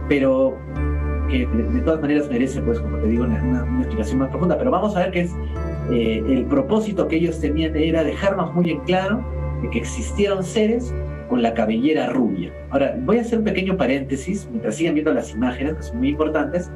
pero 0.09 0.57
que 1.29 1.47
de, 1.47 1.79
todas 1.79 2.01
maneras 2.01 2.29
merece, 2.29 2.61
pues, 2.61 2.77
como 2.77 2.97
te 2.97 3.07
digo, 3.07 3.23
una, 3.23 3.65
explicación 3.79 4.19
más 4.19 4.31
profunda. 4.31 4.57
Pero 4.57 4.69
vamos 4.69 4.97
a 4.97 4.99
ver 4.99 5.11
que 5.11 5.21
es 5.21 5.31
eh, 5.91 6.21
el 6.27 6.43
propósito 6.47 7.07
que 7.07 7.15
ellos 7.15 7.39
tenían 7.39 7.73
era 7.77 8.03
dejarnos 8.03 8.53
muy 8.53 8.69
en 8.69 8.81
claro 8.81 9.23
de 9.61 9.69
que 9.69 9.79
existieron 9.79 10.43
seres 10.43 10.93
con 11.31 11.41
la 11.41 11.53
cabellera 11.53 12.09
rubia. 12.09 12.51
Ahora, 12.71 12.93
voy 13.05 13.17
a 13.17 13.21
hacer 13.21 13.39
un 13.39 13.45
pequeño 13.45 13.77
paréntesis 13.77 14.49
mientras 14.51 14.75
sigan 14.75 14.95
viendo 14.95 15.13
las 15.13 15.31
imágenes, 15.31 15.75
que 15.75 15.83
son 15.83 15.99
muy 15.99 16.09
importantes. 16.09 16.69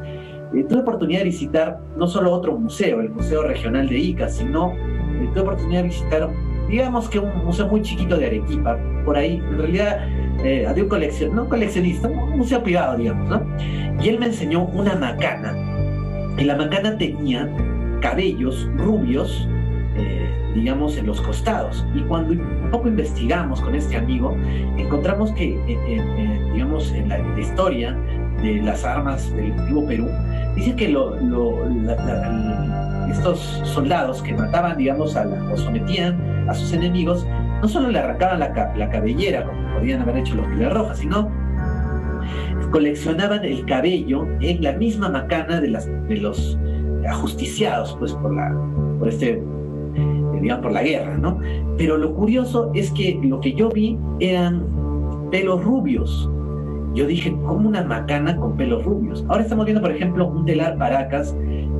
Eh, 0.55 0.63
tuve 0.63 0.79
oportunidad 0.79 1.19
de 1.19 1.25
visitar 1.25 1.77
no 1.97 2.07
solo 2.07 2.31
otro 2.31 2.57
museo, 2.57 3.01
el 3.01 3.09
Museo 3.09 3.43
Regional 3.43 3.89
de 3.89 3.99
Ica, 3.99 4.29
sino 4.29 4.71
eh, 4.71 5.27
tuve 5.33 5.41
oportunidad 5.41 5.81
de 5.81 5.89
visitar, 5.89 6.29
digamos 6.69 7.09
que 7.09 7.19
un 7.19 7.43
museo 7.43 7.67
muy 7.67 7.81
chiquito 7.81 8.15
de 8.15 8.27
Arequipa, 8.27 8.79
por 9.03 9.17
ahí, 9.17 9.43
en 9.45 9.57
realidad, 9.57 10.07
eh, 10.45 10.65
de 10.73 10.81
un 10.81 10.87
coleccionista, 10.87 11.35
no 11.35 11.49
coleccionista, 11.49 12.07
un 12.07 12.37
museo 12.37 12.63
privado, 12.63 12.97
digamos, 12.97 13.29
¿no? 13.29 13.45
Y 14.01 14.07
él 14.07 14.19
me 14.19 14.27
enseñó 14.27 14.67
una 14.67 14.95
macana, 14.95 15.53
y 16.37 16.45
la 16.45 16.55
macana 16.55 16.97
tenía 16.97 17.53
cabellos 17.99 18.69
rubios, 18.77 19.49
digamos, 20.55 20.97
en 20.97 21.05
los 21.05 21.21
costados. 21.21 21.85
Y 21.93 22.01
cuando 22.01 22.31
un 22.31 22.69
poco 22.71 22.87
investigamos 22.87 23.61
con 23.61 23.75
este 23.75 23.97
amigo, 23.97 24.35
encontramos 24.77 25.31
que, 25.33 25.55
eh, 25.55 25.63
eh, 25.67 26.01
eh, 26.17 26.49
digamos, 26.53 26.91
en 26.93 27.09
la, 27.09 27.19
historia 27.37 27.95
de 28.41 28.61
las 28.61 28.83
armas 28.85 29.31
del 29.35 29.51
antiguo 29.51 29.85
Perú, 29.85 30.09
dice 30.55 30.75
que 30.75 30.85
estos 33.11 33.39
soldados 33.65 34.21
que 34.21 34.33
mataban, 34.33 34.77
digamos, 34.77 35.15
o 35.15 35.57
sometían 35.57 36.49
a 36.49 36.53
sus 36.53 36.71
enemigos, 36.73 37.27
no 37.61 37.67
solo 37.67 37.89
le 37.89 37.99
arrancaban 37.99 38.39
la, 38.39 38.89
cabellera, 38.89 39.43
como 39.43 39.73
podían 39.75 40.01
haber 40.01 40.17
hecho 40.17 40.35
los 40.35 40.47
Pilar 40.47 40.73
Rojas, 40.73 40.99
sino 40.99 41.29
coleccionaban 42.71 43.43
el 43.43 43.65
cabello 43.65 44.27
en 44.41 44.63
la 44.63 44.73
misma 44.73 45.09
macana 45.09 45.59
de, 45.61 45.69
las, 45.69 45.87
de 46.07 46.17
los 46.17 46.57
ajusticiados, 47.07 47.95
pues, 47.99 48.13
por, 48.13 48.33
la, 48.33 48.51
por 48.99 49.09
este 49.09 49.41
por 50.61 50.71
la 50.71 50.83
guerra, 50.83 51.17
¿no? 51.17 51.39
Pero 51.77 51.97
lo 51.97 52.13
curioso 52.13 52.71
es 52.73 52.91
que 52.91 53.19
lo 53.23 53.39
que 53.39 53.53
yo 53.53 53.69
vi 53.69 53.97
eran 54.19 54.63
pelos 55.31 55.63
rubios. 55.63 56.29
Yo 56.93 57.05
dije, 57.07 57.35
¿cómo 57.45 57.67
una 57.67 57.83
macana 57.83 58.37
con 58.37 58.55
pelos 58.55 58.85
rubios? 58.85 59.25
Ahora 59.27 59.43
estamos 59.43 59.65
viendo, 59.65 59.81
por 59.81 59.91
ejemplo, 59.91 60.27
un 60.27 60.45
telar 60.45 60.77
Paracas 60.77 61.35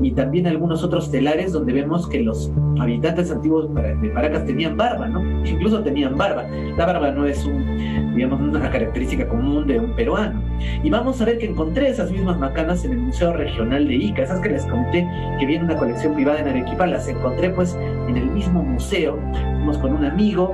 y 0.05 0.12
también 0.12 0.45
algunos 0.45 0.83
otros 0.83 1.09
telares 1.09 1.51
donde 1.51 1.74
vemos 1.74 2.07
que 2.07 2.19
los 2.19 2.51
habitantes 2.79 3.31
antiguos 3.31 3.74
de 3.74 4.09
Paracas 4.09 4.45
tenían 4.45 4.77
barba, 4.77 5.07
¿no? 5.07 5.19
Incluso 5.43 5.81
tenían 5.81 6.15
barba. 6.15 6.43
La 6.77 6.85
barba 6.85 7.09
no 7.09 7.25
es 7.25 7.43
un, 7.43 8.13
digamos, 8.13 8.39
una 8.39 8.69
característica 8.69 9.27
común 9.27 9.65
de 9.65 9.79
un 9.79 9.95
peruano. 9.95 10.39
Y 10.83 10.91
vamos 10.91 11.19
a 11.21 11.25
ver 11.25 11.39
que 11.39 11.47
encontré 11.47 11.89
esas 11.89 12.12
mismas 12.12 12.38
macanas 12.38 12.85
en 12.85 12.91
el 12.91 12.97
Museo 13.00 13.33
Regional 13.33 13.88
de 13.88 13.95
Ica, 13.95 14.21
esas 14.21 14.41
que 14.41 14.50
les 14.50 14.63
comenté 14.67 15.09
que 15.39 15.45
viene 15.47 15.65
una 15.65 15.75
colección 15.75 16.13
privada 16.13 16.39
en 16.41 16.50
Arequipa, 16.50 16.85
las 16.85 17.07
encontré 17.07 17.50
pues 17.50 17.75
en 18.07 18.15
el 18.15 18.29
mismo 18.29 18.62
museo. 18.62 19.17
Fuimos 19.33 19.79
con 19.79 19.91
un 19.91 20.05
amigo 20.05 20.53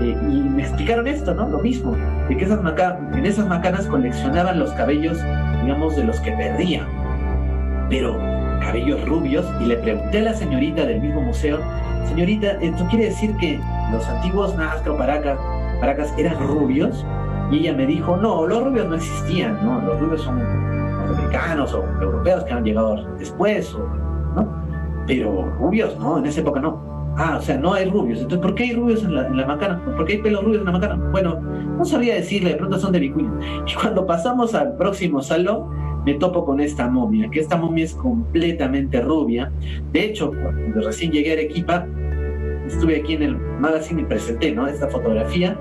eh, 0.00 0.14
y 0.30 0.42
me 0.48 0.62
explicaron 0.62 1.08
esto, 1.08 1.34
¿no? 1.34 1.48
Lo 1.48 1.58
mismo, 1.58 1.96
de 2.28 2.36
que 2.36 2.44
esas 2.44 2.60
en 2.60 3.26
esas 3.26 3.48
macanas 3.48 3.88
coleccionaban 3.88 4.60
los 4.60 4.70
cabellos, 4.74 5.18
digamos, 5.60 5.96
de 5.96 6.04
los 6.04 6.20
que 6.20 6.30
perdían. 6.30 6.86
Pero 7.90 8.31
cabellos 8.62 9.04
rubios 9.06 9.46
y 9.60 9.66
le 9.66 9.76
pregunté 9.76 10.20
a 10.20 10.22
la 10.22 10.34
señorita 10.34 10.86
del 10.86 11.00
mismo 11.00 11.20
museo, 11.22 11.58
señorita, 12.08 12.52
¿esto 12.60 12.86
quiere 12.88 13.06
decir 13.06 13.36
que 13.36 13.60
los 13.92 14.06
antiguos 14.08 14.56
Nazca 14.56 14.92
o 14.92 14.96
Paracas, 14.96 15.38
Paracas 15.80 16.14
eran 16.16 16.38
rubios? 16.46 17.04
Y 17.50 17.58
ella 17.58 17.74
me 17.74 17.86
dijo, 17.86 18.16
no, 18.16 18.46
los 18.46 18.64
rubios 18.64 18.88
no 18.88 18.94
existían, 18.94 19.58
¿no? 19.64 19.80
Los 19.82 20.00
rubios 20.00 20.22
son 20.22 20.40
americanos 20.40 21.74
o 21.74 21.84
europeos 22.00 22.44
que 22.44 22.52
han 22.52 22.64
llegado 22.64 23.04
después, 23.18 23.76
¿no? 24.34 24.48
Pero 25.06 25.50
rubios, 25.58 25.98
¿no? 25.98 26.18
En 26.18 26.26
esa 26.26 26.40
época 26.40 26.60
no. 26.60 26.80
Ah, 27.18 27.36
o 27.38 27.42
sea, 27.42 27.58
no 27.58 27.74
hay 27.74 27.90
rubios. 27.90 28.20
Entonces, 28.20 28.40
¿por 28.40 28.54
qué 28.54 28.64
hay 28.64 28.72
rubios 28.74 29.04
en 29.04 29.14
la, 29.14 29.26
en 29.26 29.36
la 29.36 29.46
macana? 29.46 29.82
¿Por 29.84 30.06
qué 30.06 30.14
hay 30.14 30.22
pelos 30.22 30.44
rubios 30.44 30.60
en 30.60 30.66
la 30.66 30.72
macana? 30.72 30.94
Bueno, 31.10 31.38
no 31.40 31.84
sabía 31.84 32.14
decirle, 32.14 32.50
de 32.50 32.56
pronto 32.56 32.78
son 32.78 32.92
de 32.92 33.00
vicuña. 33.00 33.30
Y 33.66 33.74
cuando 33.74 34.06
pasamos 34.06 34.54
al 34.54 34.74
próximo 34.76 35.20
salón, 35.20 35.68
me 36.04 36.14
topo 36.14 36.44
con 36.44 36.60
esta 36.60 36.88
momia, 36.88 37.30
que 37.30 37.40
esta 37.40 37.56
momia 37.56 37.84
es 37.84 37.94
completamente 37.94 39.00
rubia. 39.00 39.52
De 39.92 40.04
hecho, 40.04 40.30
cuando 40.30 40.80
recién 40.80 41.12
llegué 41.12 41.30
a 41.30 41.32
Arequipa, 41.34 41.86
estuve 42.66 42.96
aquí 42.96 43.14
en 43.14 43.22
el 43.22 43.36
magazine 43.36 44.02
y 44.02 44.04
presenté 44.04 44.52
¿no? 44.52 44.66
esta 44.66 44.88
fotografía 44.88 45.58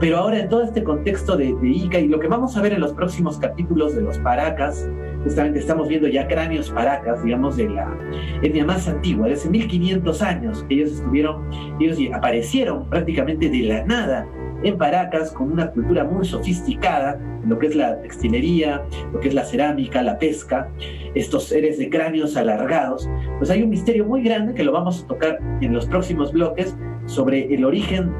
Pero 0.00 0.18
ahora 0.18 0.40
en 0.40 0.48
todo 0.48 0.62
este 0.62 0.82
contexto 0.82 1.36
de, 1.36 1.56
Ica 1.62 1.98
y 1.98 2.08
lo 2.08 2.18
que 2.18 2.28
vamos 2.28 2.56
a 2.56 2.62
ver 2.62 2.72
en 2.72 2.80
los 2.80 2.92
próximos 2.92 3.38
capítulos 3.38 3.94
de 3.94 4.02
los 4.02 4.18
Paracas, 4.18 4.88
justamente 5.24 5.58
estamos 5.58 5.88
viendo 5.88 6.08
ya 6.08 6.26
cráneos 6.26 6.70
Paracas, 6.70 7.22
digamos, 7.22 7.56
de 7.56 7.68
la 7.68 7.96
etnia 8.42 8.64
más 8.64 8.88
antigua, 8.88 9.26
de 9.26 9.34
hace 9.34 9.50
1500 9.50 10.22
años. 10.22 10.64
Ellos 10.70 10.92
estuvieron, 10.92 11.48
ellos 11.78 11.98
aparecieron 12.14 12.88
prácticamente 12.88 13.50
de 13.50 13.58
la 13.58 13.84
nada 13.84 14.26
en 14.62 14.78
Paracas 14.78 15.30
con 15.32 15.52
una 15.52 15.70
cultura 15.70 16.04
muy 16.04 16.24
sofisticada 16.24 17.18
lo 17.46 17.58
que 17.58 17.68
es 17.68 17.74
la 17.74 18.00
textilería, 18.00 18.82
lo 19.12 19.20
que 19.20 19.28
es 19.28 19.34
la 19.34 19.44
cerámica, 19.44 20.02
la 20.02 20.18
pesca, 20.18 20.68
estos 21.14 21.44
seres 21.44 21.78
de 21.78 21.88
cráneos 21.88 22.36
alargados, 22.36 23.08
pues 23.38 23.50
hay 23.50 23.62
un 23.62 23.70
misterio 23.70 24.04
muy 24.04 24.22
grande 24.22 24.54
que 24.54 24.64
lo 24.64 24.72
vamos 24.72 25.02
a 25.02 25.06
tocar 25.06 25.38
en 25.60 25.72
los 25.72 25.86
próximos 25.86 26.32
bloques 26.32 26.74
sobre 27.06 27.52
el 27.52 27.64
origen 27.64 28.12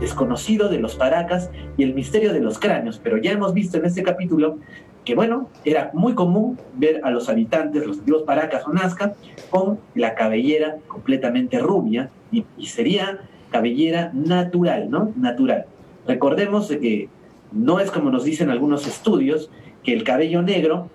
desconocido 0.00 0.68
de 0.68 0.78
los 0.78 0.94
Paracas 0.94 1.50
y 1.76 1.82
el 1.82 1.94
misterio 1.94 2.32
de 2.32 2.40
los 2.40 2.58
cráneos, 2.58 3.00
pero 3.02 3.16
ya 3.16 3.32
hemos 3.32 3.54
visto 3.54 3.78
en 3.78 3.86
este 3.86 4.02
capítulo 4.02 4.58
que 5.04 5.14
bueno, 5.14 5.48
era 5.64 5.90
muy 5.94 6.14
común 6.14 6.58
ver 6.74 7.00
a 7.02 7.10
los 7.10 7.30
habitantes, 7.30 7.86
los 7.86 7.98
antiguos 7.98 8.22
Paracas 8.22 8.66
o 8.66 8.72
Nazca, 8.72 9.14
con 9.48 9.80
la 9.94 10.14
cabellera 10.14 10.76
completamente 10.86 11.58
rubia 11.58 12.10
y 12.30 12.66
sería 12.66 13.20
cabellera 13.50 14.10
natural, 14.14 14.90
¿no? 14.90 15.12
Natural. 15.16 15.66
Recordemos 16.06 16.68
que 16.68 17.08
no 17.52 17.80
es 17.80 17.90
como 17.90 18.10
nos 18.10 18.24
dicen 18.24 18.50
algunos 18.50 18.86
estudios, 18.86 19.50
que 19.82 19.92
el 19.92 20.04
cabello 20.04 20.42
negro 20.42 20.88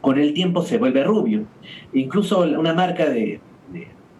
con 0.00 0.18
el 0.18 0.34
tiempo 0.34 0.62
se 0.62 0.78
vuelve 0.78 1.04
rubio. 1.04 1.44
Incluso 1.92 2.40
una 2.40 2.74
marca 2.74 3.08
de, 3.08 3.40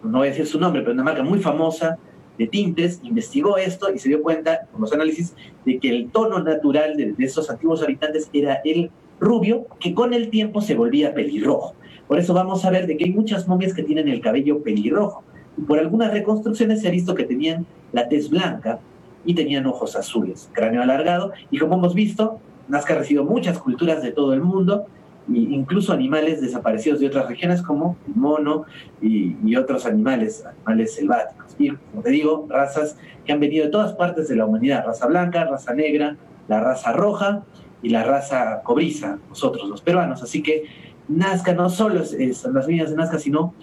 no 0.03 0.19
voy 0.19 0.27
a 0.27 0.31
decir 0.31 0.45
su 0.45 0.59
nombre, 0.59 0.81
pero 0.81 0.93
una 0.93 1.03
marca 1.03 1.23
muy 1.23 1.39
famosa 1.39 1.97
de 2.37 2.47
tintes 2.47 2.99
investigó 3.03 3.57
esto 3.57 3.93
y 3.93 3.99
se 3.99 4.09
dio 4.09 4.21
cuenta, 4.21 4.67
con 4.71 4.81
los 4.81 4.93
análisis, 4.93 5.35
de 5.65 5.77
que 5.79 5.89
el 5.89 6.09
tono 6.09 6.39
natural 6.39 6.97
de, 6.97 7.13
de 7.13 7.25
esos 7.25 7.49
antiguos 7.49 7.83
habitantes 7.83 8.29
era 8.33 8.61
el 8.65 8.89
rubio, 9.19 9.67
que 9.79 9.93
con 9.93 10.13
el 10.13 10.29
tiempo 10.29 10.61
se 10.61 10.75
volvía 10.75 11.13
pelirrojo. 11.13 11.75
Por 12.07 12.19
eso 12.19 12.33
vamos 12.33 12.65
a 12.65 12.69
ver 12.69 12.87
de 12.87 12.97
que 12.97 13.05
hay 13.05 13.11
muchas 13.11 13.47
momias 13.47 13.73
que 13.73 13.83
tienen 13.83 14.07
el 14.07 14.21
cabello 14.21 14.61
pelirrojo 14.61 15.23
por 15.67 15.79
algunas 15.79 16.11
reconstrucciones 16.11 16.81
se 16.81 16.87
ha 16.87 16.91
visto 16.91 17.15
que 17.15 17.23
tenían 17.23 17.65
la 17.91 18.07
tez 18.07 18.29
blanca 18.29 18.79
y 19.25 19.35
tenían 19.35 19.65
ojos 19.65 19.95
azules, 19.95 20.49
cráneo 20.53 20.81
alargado, 20.81 21.31
y 21.49 21.57
como 21.57 21.75
hemos 21.75 21.93
visto, 21.93 22.39
Nazca 22.67 22.93
ha 22.93 22.97
recibido 22.97 23.23
muchas 23.23 23.59
culturas 23.59 24.01
de 24.01 24.11
todo 24.11 24.33
el 24.33 24.41
mundo, 24.41 24.85
e 25.29 25.37
incluso 25.37 25.93
animales 25.93 26.41
desaparecidos 26.41 26.99
de 26.99 27.07
otras 27.07 27.27
regiones 27.27 27.61
como 27.61 27.95
el 28.07 28.15
mono 28.15 28.65
y, 29.01 29.55
otros 29.55 29.85
animales, 29.85 30.43
animales 30.45 30.95
selváticos. 30.95 31.55
Y 31.57 31.69
como 31.69 32.01
te 32.01 32.09
digo, 32.09 32.47
razas 32.49 32.97
que 33.25 33.31
han 33.31 33.39
venido 33.39 33.65
de 33.65 33.71
todas 33.71 33.93
partes 33.93 34.27
de 34.27 34.35
la 34.35 34.45
humanidad, 34.45 34.83
raza 34.85 35.07
blanca, 35.07 35.45
raza 35.45 35.73
negra, 35.73 36.17
la 36.47 36.59
raza 36.59 36.91
roja 36.91 37.43
y 37.81 37.89
la 37.89 38.03
raza 38.03 38.61
cobriza, 38.63 39.19
nosotros 39.29 39.69
los 39.69 39.81
peruanos. 39.81 40.23
Así 40.23 40.43
que 40.43 40.65
Nazca 41.07 41.53
no 41.53 41.69
solo 41.69 42.01
es, 42.01 42.43
las 42.45 42.67
líneas 42.67 42.89
de 42.89 42.97
Nazca, 42.97 43.19
sino 43.19 43.53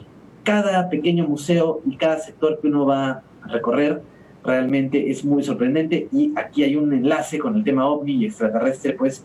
cada 0.43 0.89
pequeño 0.89 1.27
museo 1.27 1.81
y 1.87 1.97
cada 1.97 2.19
sector 2.19 2.61
que 2.61 2.69
uno 2.69 2.87
va 2.87 3.23
a 3.43 3.49
recorrer 3.49 4.03
realmente 4.45 5.11
es 5.11 5.25
muy 5.25 5.43
sorprendente. 5.43 6.09
Y 6.13 6.33
aquí 6.37 6.63
hay 6.65 6.77
un 6.77 6.93
enlace 6.93 7.39
con 7.39 7.57
el 7.57 7.65
tema 7.65 7.87
ovni 7.87 8.13
y 8.13 8.27
extraterrestre 8.27 8.95
pues 8.95 9.25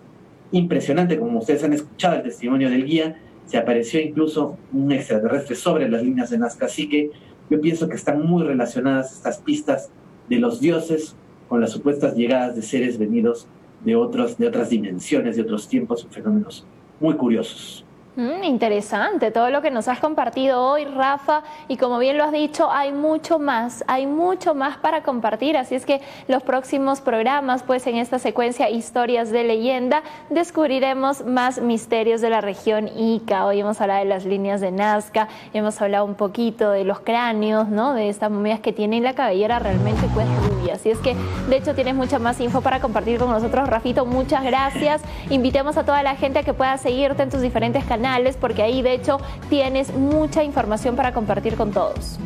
impresionante. 0.51 1.17
Como 1.17 1.39
ustedes 1.39 1.63
han 1.63 1.73
escuchado 1.73 2.15
el 2.15 2.23
testimonio 2.23 2.69
del 2.69 2.85
guía 2.85 3.15
se 3.45 3.57
apareció 3.57 3.99
incluso 4.01 4.57
un 4.73 4.91
extraterrestre 4.91 5.55
sobre 5.55 5.89
las 5.89 6.03
líneas 6.03 6.29
de 6.29 6.37
Nazca 6.37 6.65
así 6.65 6.89
que 6.89 7.11
yo 7.49 7.61
pienso 7.61 7.87
que 7.87 7.95
están 7.95 8.25
muy 8.25 8.43
relacionadas 8.43 9.13
estas 9.13 9.37
pistas 9.37 9.89
de 10.29 10.39
los 10.39 10.59
dioses 10.59 11.15
con 11.47 11.61
las 11.61 11.71
supuestas 11.71 12.15
llegadas 12.15 12.55
de 12.55 12.63
seres 12.63 12.97
venidos 12.97 13.47
de 13.83 13.95
otros 13.95 14.37
de 14.37 14.47
otras 14.47 14.69
dimensiones 14.69 15.35
de 15.35 15.43
otros 15.43 15.67
tiempos 15.67 16.07
fenómenos 16.09 16.65
muy 16.99 17.13
curiosos 17.15 17.85
Mm, 18.17 18.45
interesante 18.45 19.29
todo 19.29 19.49
lo 19.49 19.61
que 19.61 19.69
nos 19.71 19.89
has 19.89 19.99
compartido 19.99 20.63
hoy, 20.63 20.85
Rafa, 20.85 21.43
y 21.67 21.75
como 21.75 21.99
bien 21.99 22.17
lo 22.17 22.23
has 22.23 22.31
dicho, 22.31 22.71
hay 22.71 22.93
mucho 22.93 23.39
más, 23.39 23.83
hay 23.87 24.07
mucho 24.07 24.55
más 24.55 24.77
para 24.77 25.03
compartir, 25.03 25.57
así 25.57 25.75
es 25.75 25.85
que 25.85 25.99
los 26.29 26.41
próximos 26.41 27.01
programas, 27.01 27.63
pues 27.63 27.85
en 27.87 27.97
esta 27.97 28.17
secuencia 28.17 28.69
Historias 28.69 29.31
de 29.31 29.43
leyenda, 29.43 30.01
descubriremos 30.29 31.25
más 31.25 31.59
misterios 31.59 32.21
de 32.21 32.29
la 32.29 32.39
región 32.39 32.87
Ica. 32.87 33.45
Hoy 33.45 33.59
hemos 33.59 33.81
hablado 33.81 33.99
de 33.99 34.05
las 34.05 34.23
líneas 34.23 34.61
de 34.61 34.71
Nazca, 34.71 35.27
hemos 35.53 35.81
hablado 35.81 36.05
un 36.05 36.15
poquito 36.15 36.71
de 36.71 36.85
los 36.85 37.01
cráneos, 37.01 37.67
¿no? 37.67 37.93
De 37.93 38.07
estas 38.07 38.31
momias 38.31 38.61
que 38.61 38.71
tienen 38.71 39.03
la 39.03 39.13
cabellera 39.13 39.59
realmente 39.59 40.07
pues 40.13 40.25
rubia. 40.47 40.75
Así 40.75 40.89
es 40.89 40.99
que, 40.99 41.17
de 41.49 41.57
hecho, 41.57 41.75
tienes 41.75 41.95
mucha 41.95 42.17
más 42.17 42.39
info 42.39 42.61
para 42.61 42.79
compartir 42.79 43.19
con 43.19 43.29
nosotros, 43.29 43.67
Rafito. 43.67 44.05
Muchas 44.05 44.43
gracias. 44.43 45.01
Invitemos 45.29 45.75
a 45.75 45.83
toda 45.83 46.01
la 46.01 46.15
gente 46.15 46.39
a 46.39 46.43
que 46.43 46.53
pueda 46.53 46.77
seguirte 46.77 47.21
en 47.21 47.29
tus 47.29 47.41
diferentes 47.41 47.83
canales 47.83 48.04
porque 48.39 48.61
ahí 48.61 48.81
de 48.81 48.93
hecho 48.93 49.17
tienes 49.49 49.93
mucha 49.93 50.43
información 50.43 50.95
para 50.95 51.13
compartir 51.13 51.55
con 51.55 51.71
todos. 51.71 52.19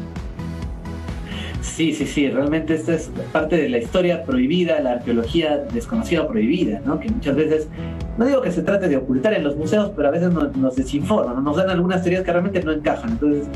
Sí, 1.61 1.93
sí, 1.93 2.05
sí, 2.05 2.29
realmente 2.29 2.73
esta 2.73 2.93
es 2.93 3.09
parte 3.31 3.55
de 3.55 3.69
la 3.69 3.77
historia 3.77 4.23
prohibida, 4.23 4.79
la 4.81 4.93
arqueología 4.93 5.57
desconocida 5.73 6.27
prohibida, 6.27 6.81
¿no? 6.85 6.99
que 6.99 7.09
muchas 7.09 7.35
veces, 7.35 7.67
no 8.17 8.25
digo 8.25 8.41
que 8.41 8.51
se 8.51 8.61
trate 8.61 8.89
de 8.89 8.97
ocultar 8.97 9.33
en 9.33 9.43
los 9.43 9.55
museos, 9.55 9.91
pero 9.95 10.09
a 10.09 10.11
veces 10.11 10.31
nos, 10.31 10.75
desinforman, 10.75 11.43
nos 11.43 11.55
dan 11.55 11.69
algunas 11.69 12.01
teorías 12.01 12.23
que 12.23 12.31
realmente 12.31 12.61
no 12.63 12.71
encajan. 12.71 13.11
Entonces 13.11 13.47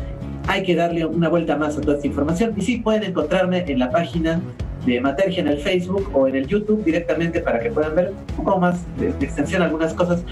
hay 0.48 0.64
que 0.64 0.76
darle 0.76 1.06
una 1.06 1.30
vuelta 1.30 1.58
más 1.58 1.78
a 1.78 1.82
toda 1.82 1.96
esta 1.96 2.08
información. 2.08 2.54
Y 2.58 2.62
sí, 2.62 2.78
pueden 2.78 3.04
encontrarme 3.04 3.66
en 3.68 3.80
la 3.80 3.90
página 3.90 4.42
de 4.86 5.00
Matergia 5.00 5.42
en 5.42 5.48
el 5.48 5.60
Facebook 5.60 6.10
o 6.14 6.28
en 6.28 6.36
el 6.36 6.48
YouTube 6.48 6.84
directamente 6.84 7.40
para 7.40 7.60
que 7.60 7.70
puedan 7.72 7.96
ver 7.96 8.12
un 8.38 8.44
poco 8.44 8.60
más 8.60 8.84
de, 8.98 9.10
extensión 9.10 9.62
algunas 9.62 9.94
cosas. 9.94 10.24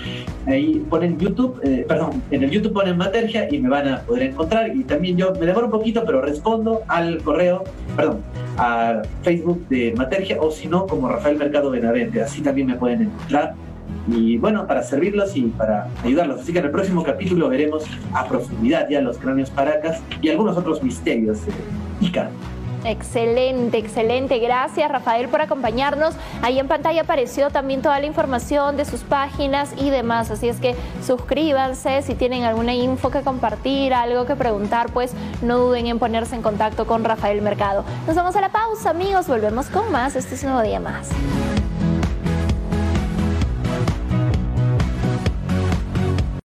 Ahí 0.46 0.84
ponen 0.90 1.18
YouTube, 1.18 1.60
eh, 1.64 1.86
perdón, 1.88 2.22
en 2.32 2.44
el 2.44 2.50
YouTube 2.50 2.74
ponen 2.74 2.98
Matergia 2.98 3.48
y 3.50 3.60
me 3.60 3.70
van 3.70 3.88
a 3.88 4.02
poder 4.02 4.24
encontrar. 4.24 4.76
Y 4.76 4.84
también 4.84 5.18
yo 5.18 5.34
me 5.34 5.46
demoro 5.46 5.68
un 5.68 5.72
poquito, 5.72 6.04
pero 6.06 6.22
respondo 6.22 6.82
al 6.88 7.22
correo, 7.24 7.64
perdón, 7.96 8.20
a 8.58 9.02
Facebook 9.24 9.68
de 9.70 9.94
Matergia 9.96 10.38
o 10.42 10.52
si 10.52 10.68
no, 10.68 10.86
como 10.86 11.08
Rafael 11.10 11.38
Mercado 11.38 11.72
Benavente. 11.72 12.22
Así 12.22 12.42
también 12.42 12.68
me 12.68 12.76
pueden 12.76 13.04
encontrar. 13.04 13.54
Y 14.08 14.38
bueno, 14.38 14.66
para 14.68 14.84
servirlos 14.84 15.36
y 15.36 15.44
para 15.44 15.88
ayudarlos. 16.04 16.42
Así 16.42 16.52
que 16.52 16.60
en 16.60 16.66
el 16.66 16.72
próximo 16.72 17.04
capítulo 17.04 17.50
veremos 17.50 17.86
a 18.14 18.28
profundidad 18.28 18.90
ya 18.90 19.02
los 19.02 19.18
cráneos 19.18 19.50
paracas 19.50 20.02
y 20.22 20.30
algunos 20.30 20.58
otros 20.58 20.82
misterios 20.82 21.46
de 21.46 21.52
Ica. 22.02 22.30
Excelente, 22.84 23.78
excelente. 23.78 24.40
Gracias 24.40 24.90
Rafael 24.90 25.30
por 25.30 25.42
acompañarnos. 25.42 26.16
Ahí 26.42 26.60
en 26.60 26.68
pantalla 26.68 27.02
apareció 27.02 27.50
también 27.50 27.82
toda 27.82 28.00
la 28.00 28.06
información 28.06 28.78
de 28.78 28.86
sus 28.86 29.02
páginas 29.02 29.74
y 29.78 29.90
demás. 29.90 30.32
Así 30.32 30.50
es 30.50 30.60
que 30.60 30.76
suscríbanse 31.06 32.02
si 32.02 32.16
tienen 32.16 32.44
alguna 32.44 32.74
info 32.74 33.12
que 33.12 33.22
compartir, 33.22 33.94
algo 33.94 34.26
que 34.26 34.36
preguntar, 34.36 34.92
pues 34.92 35.14
no 35.42 35.58
duden 35.58 35.88
en 35.88 36.00
ponerse 36.00 36.36
en 36.36 36.42
contacto 36.42 36.88
con 36.88 37.04
Rafael 37.04 37.42
Mercado. 37.42 37.84
Nos 38.08 38.16
vamos 38.16 38.36
a 38.36 38.42
la 38.42 38.50
pausa 38.50 38.90
amigos, 38.90 39.28
volvemos 39.28 39.68
con 39.68 39.92
más. 39.92 40.16
Este 40.16 40.36
es 40.36 40.44
un 40.44 40.52
nuevo 40.52 40.68
día 40.68 40.80
más. 40.80 41.10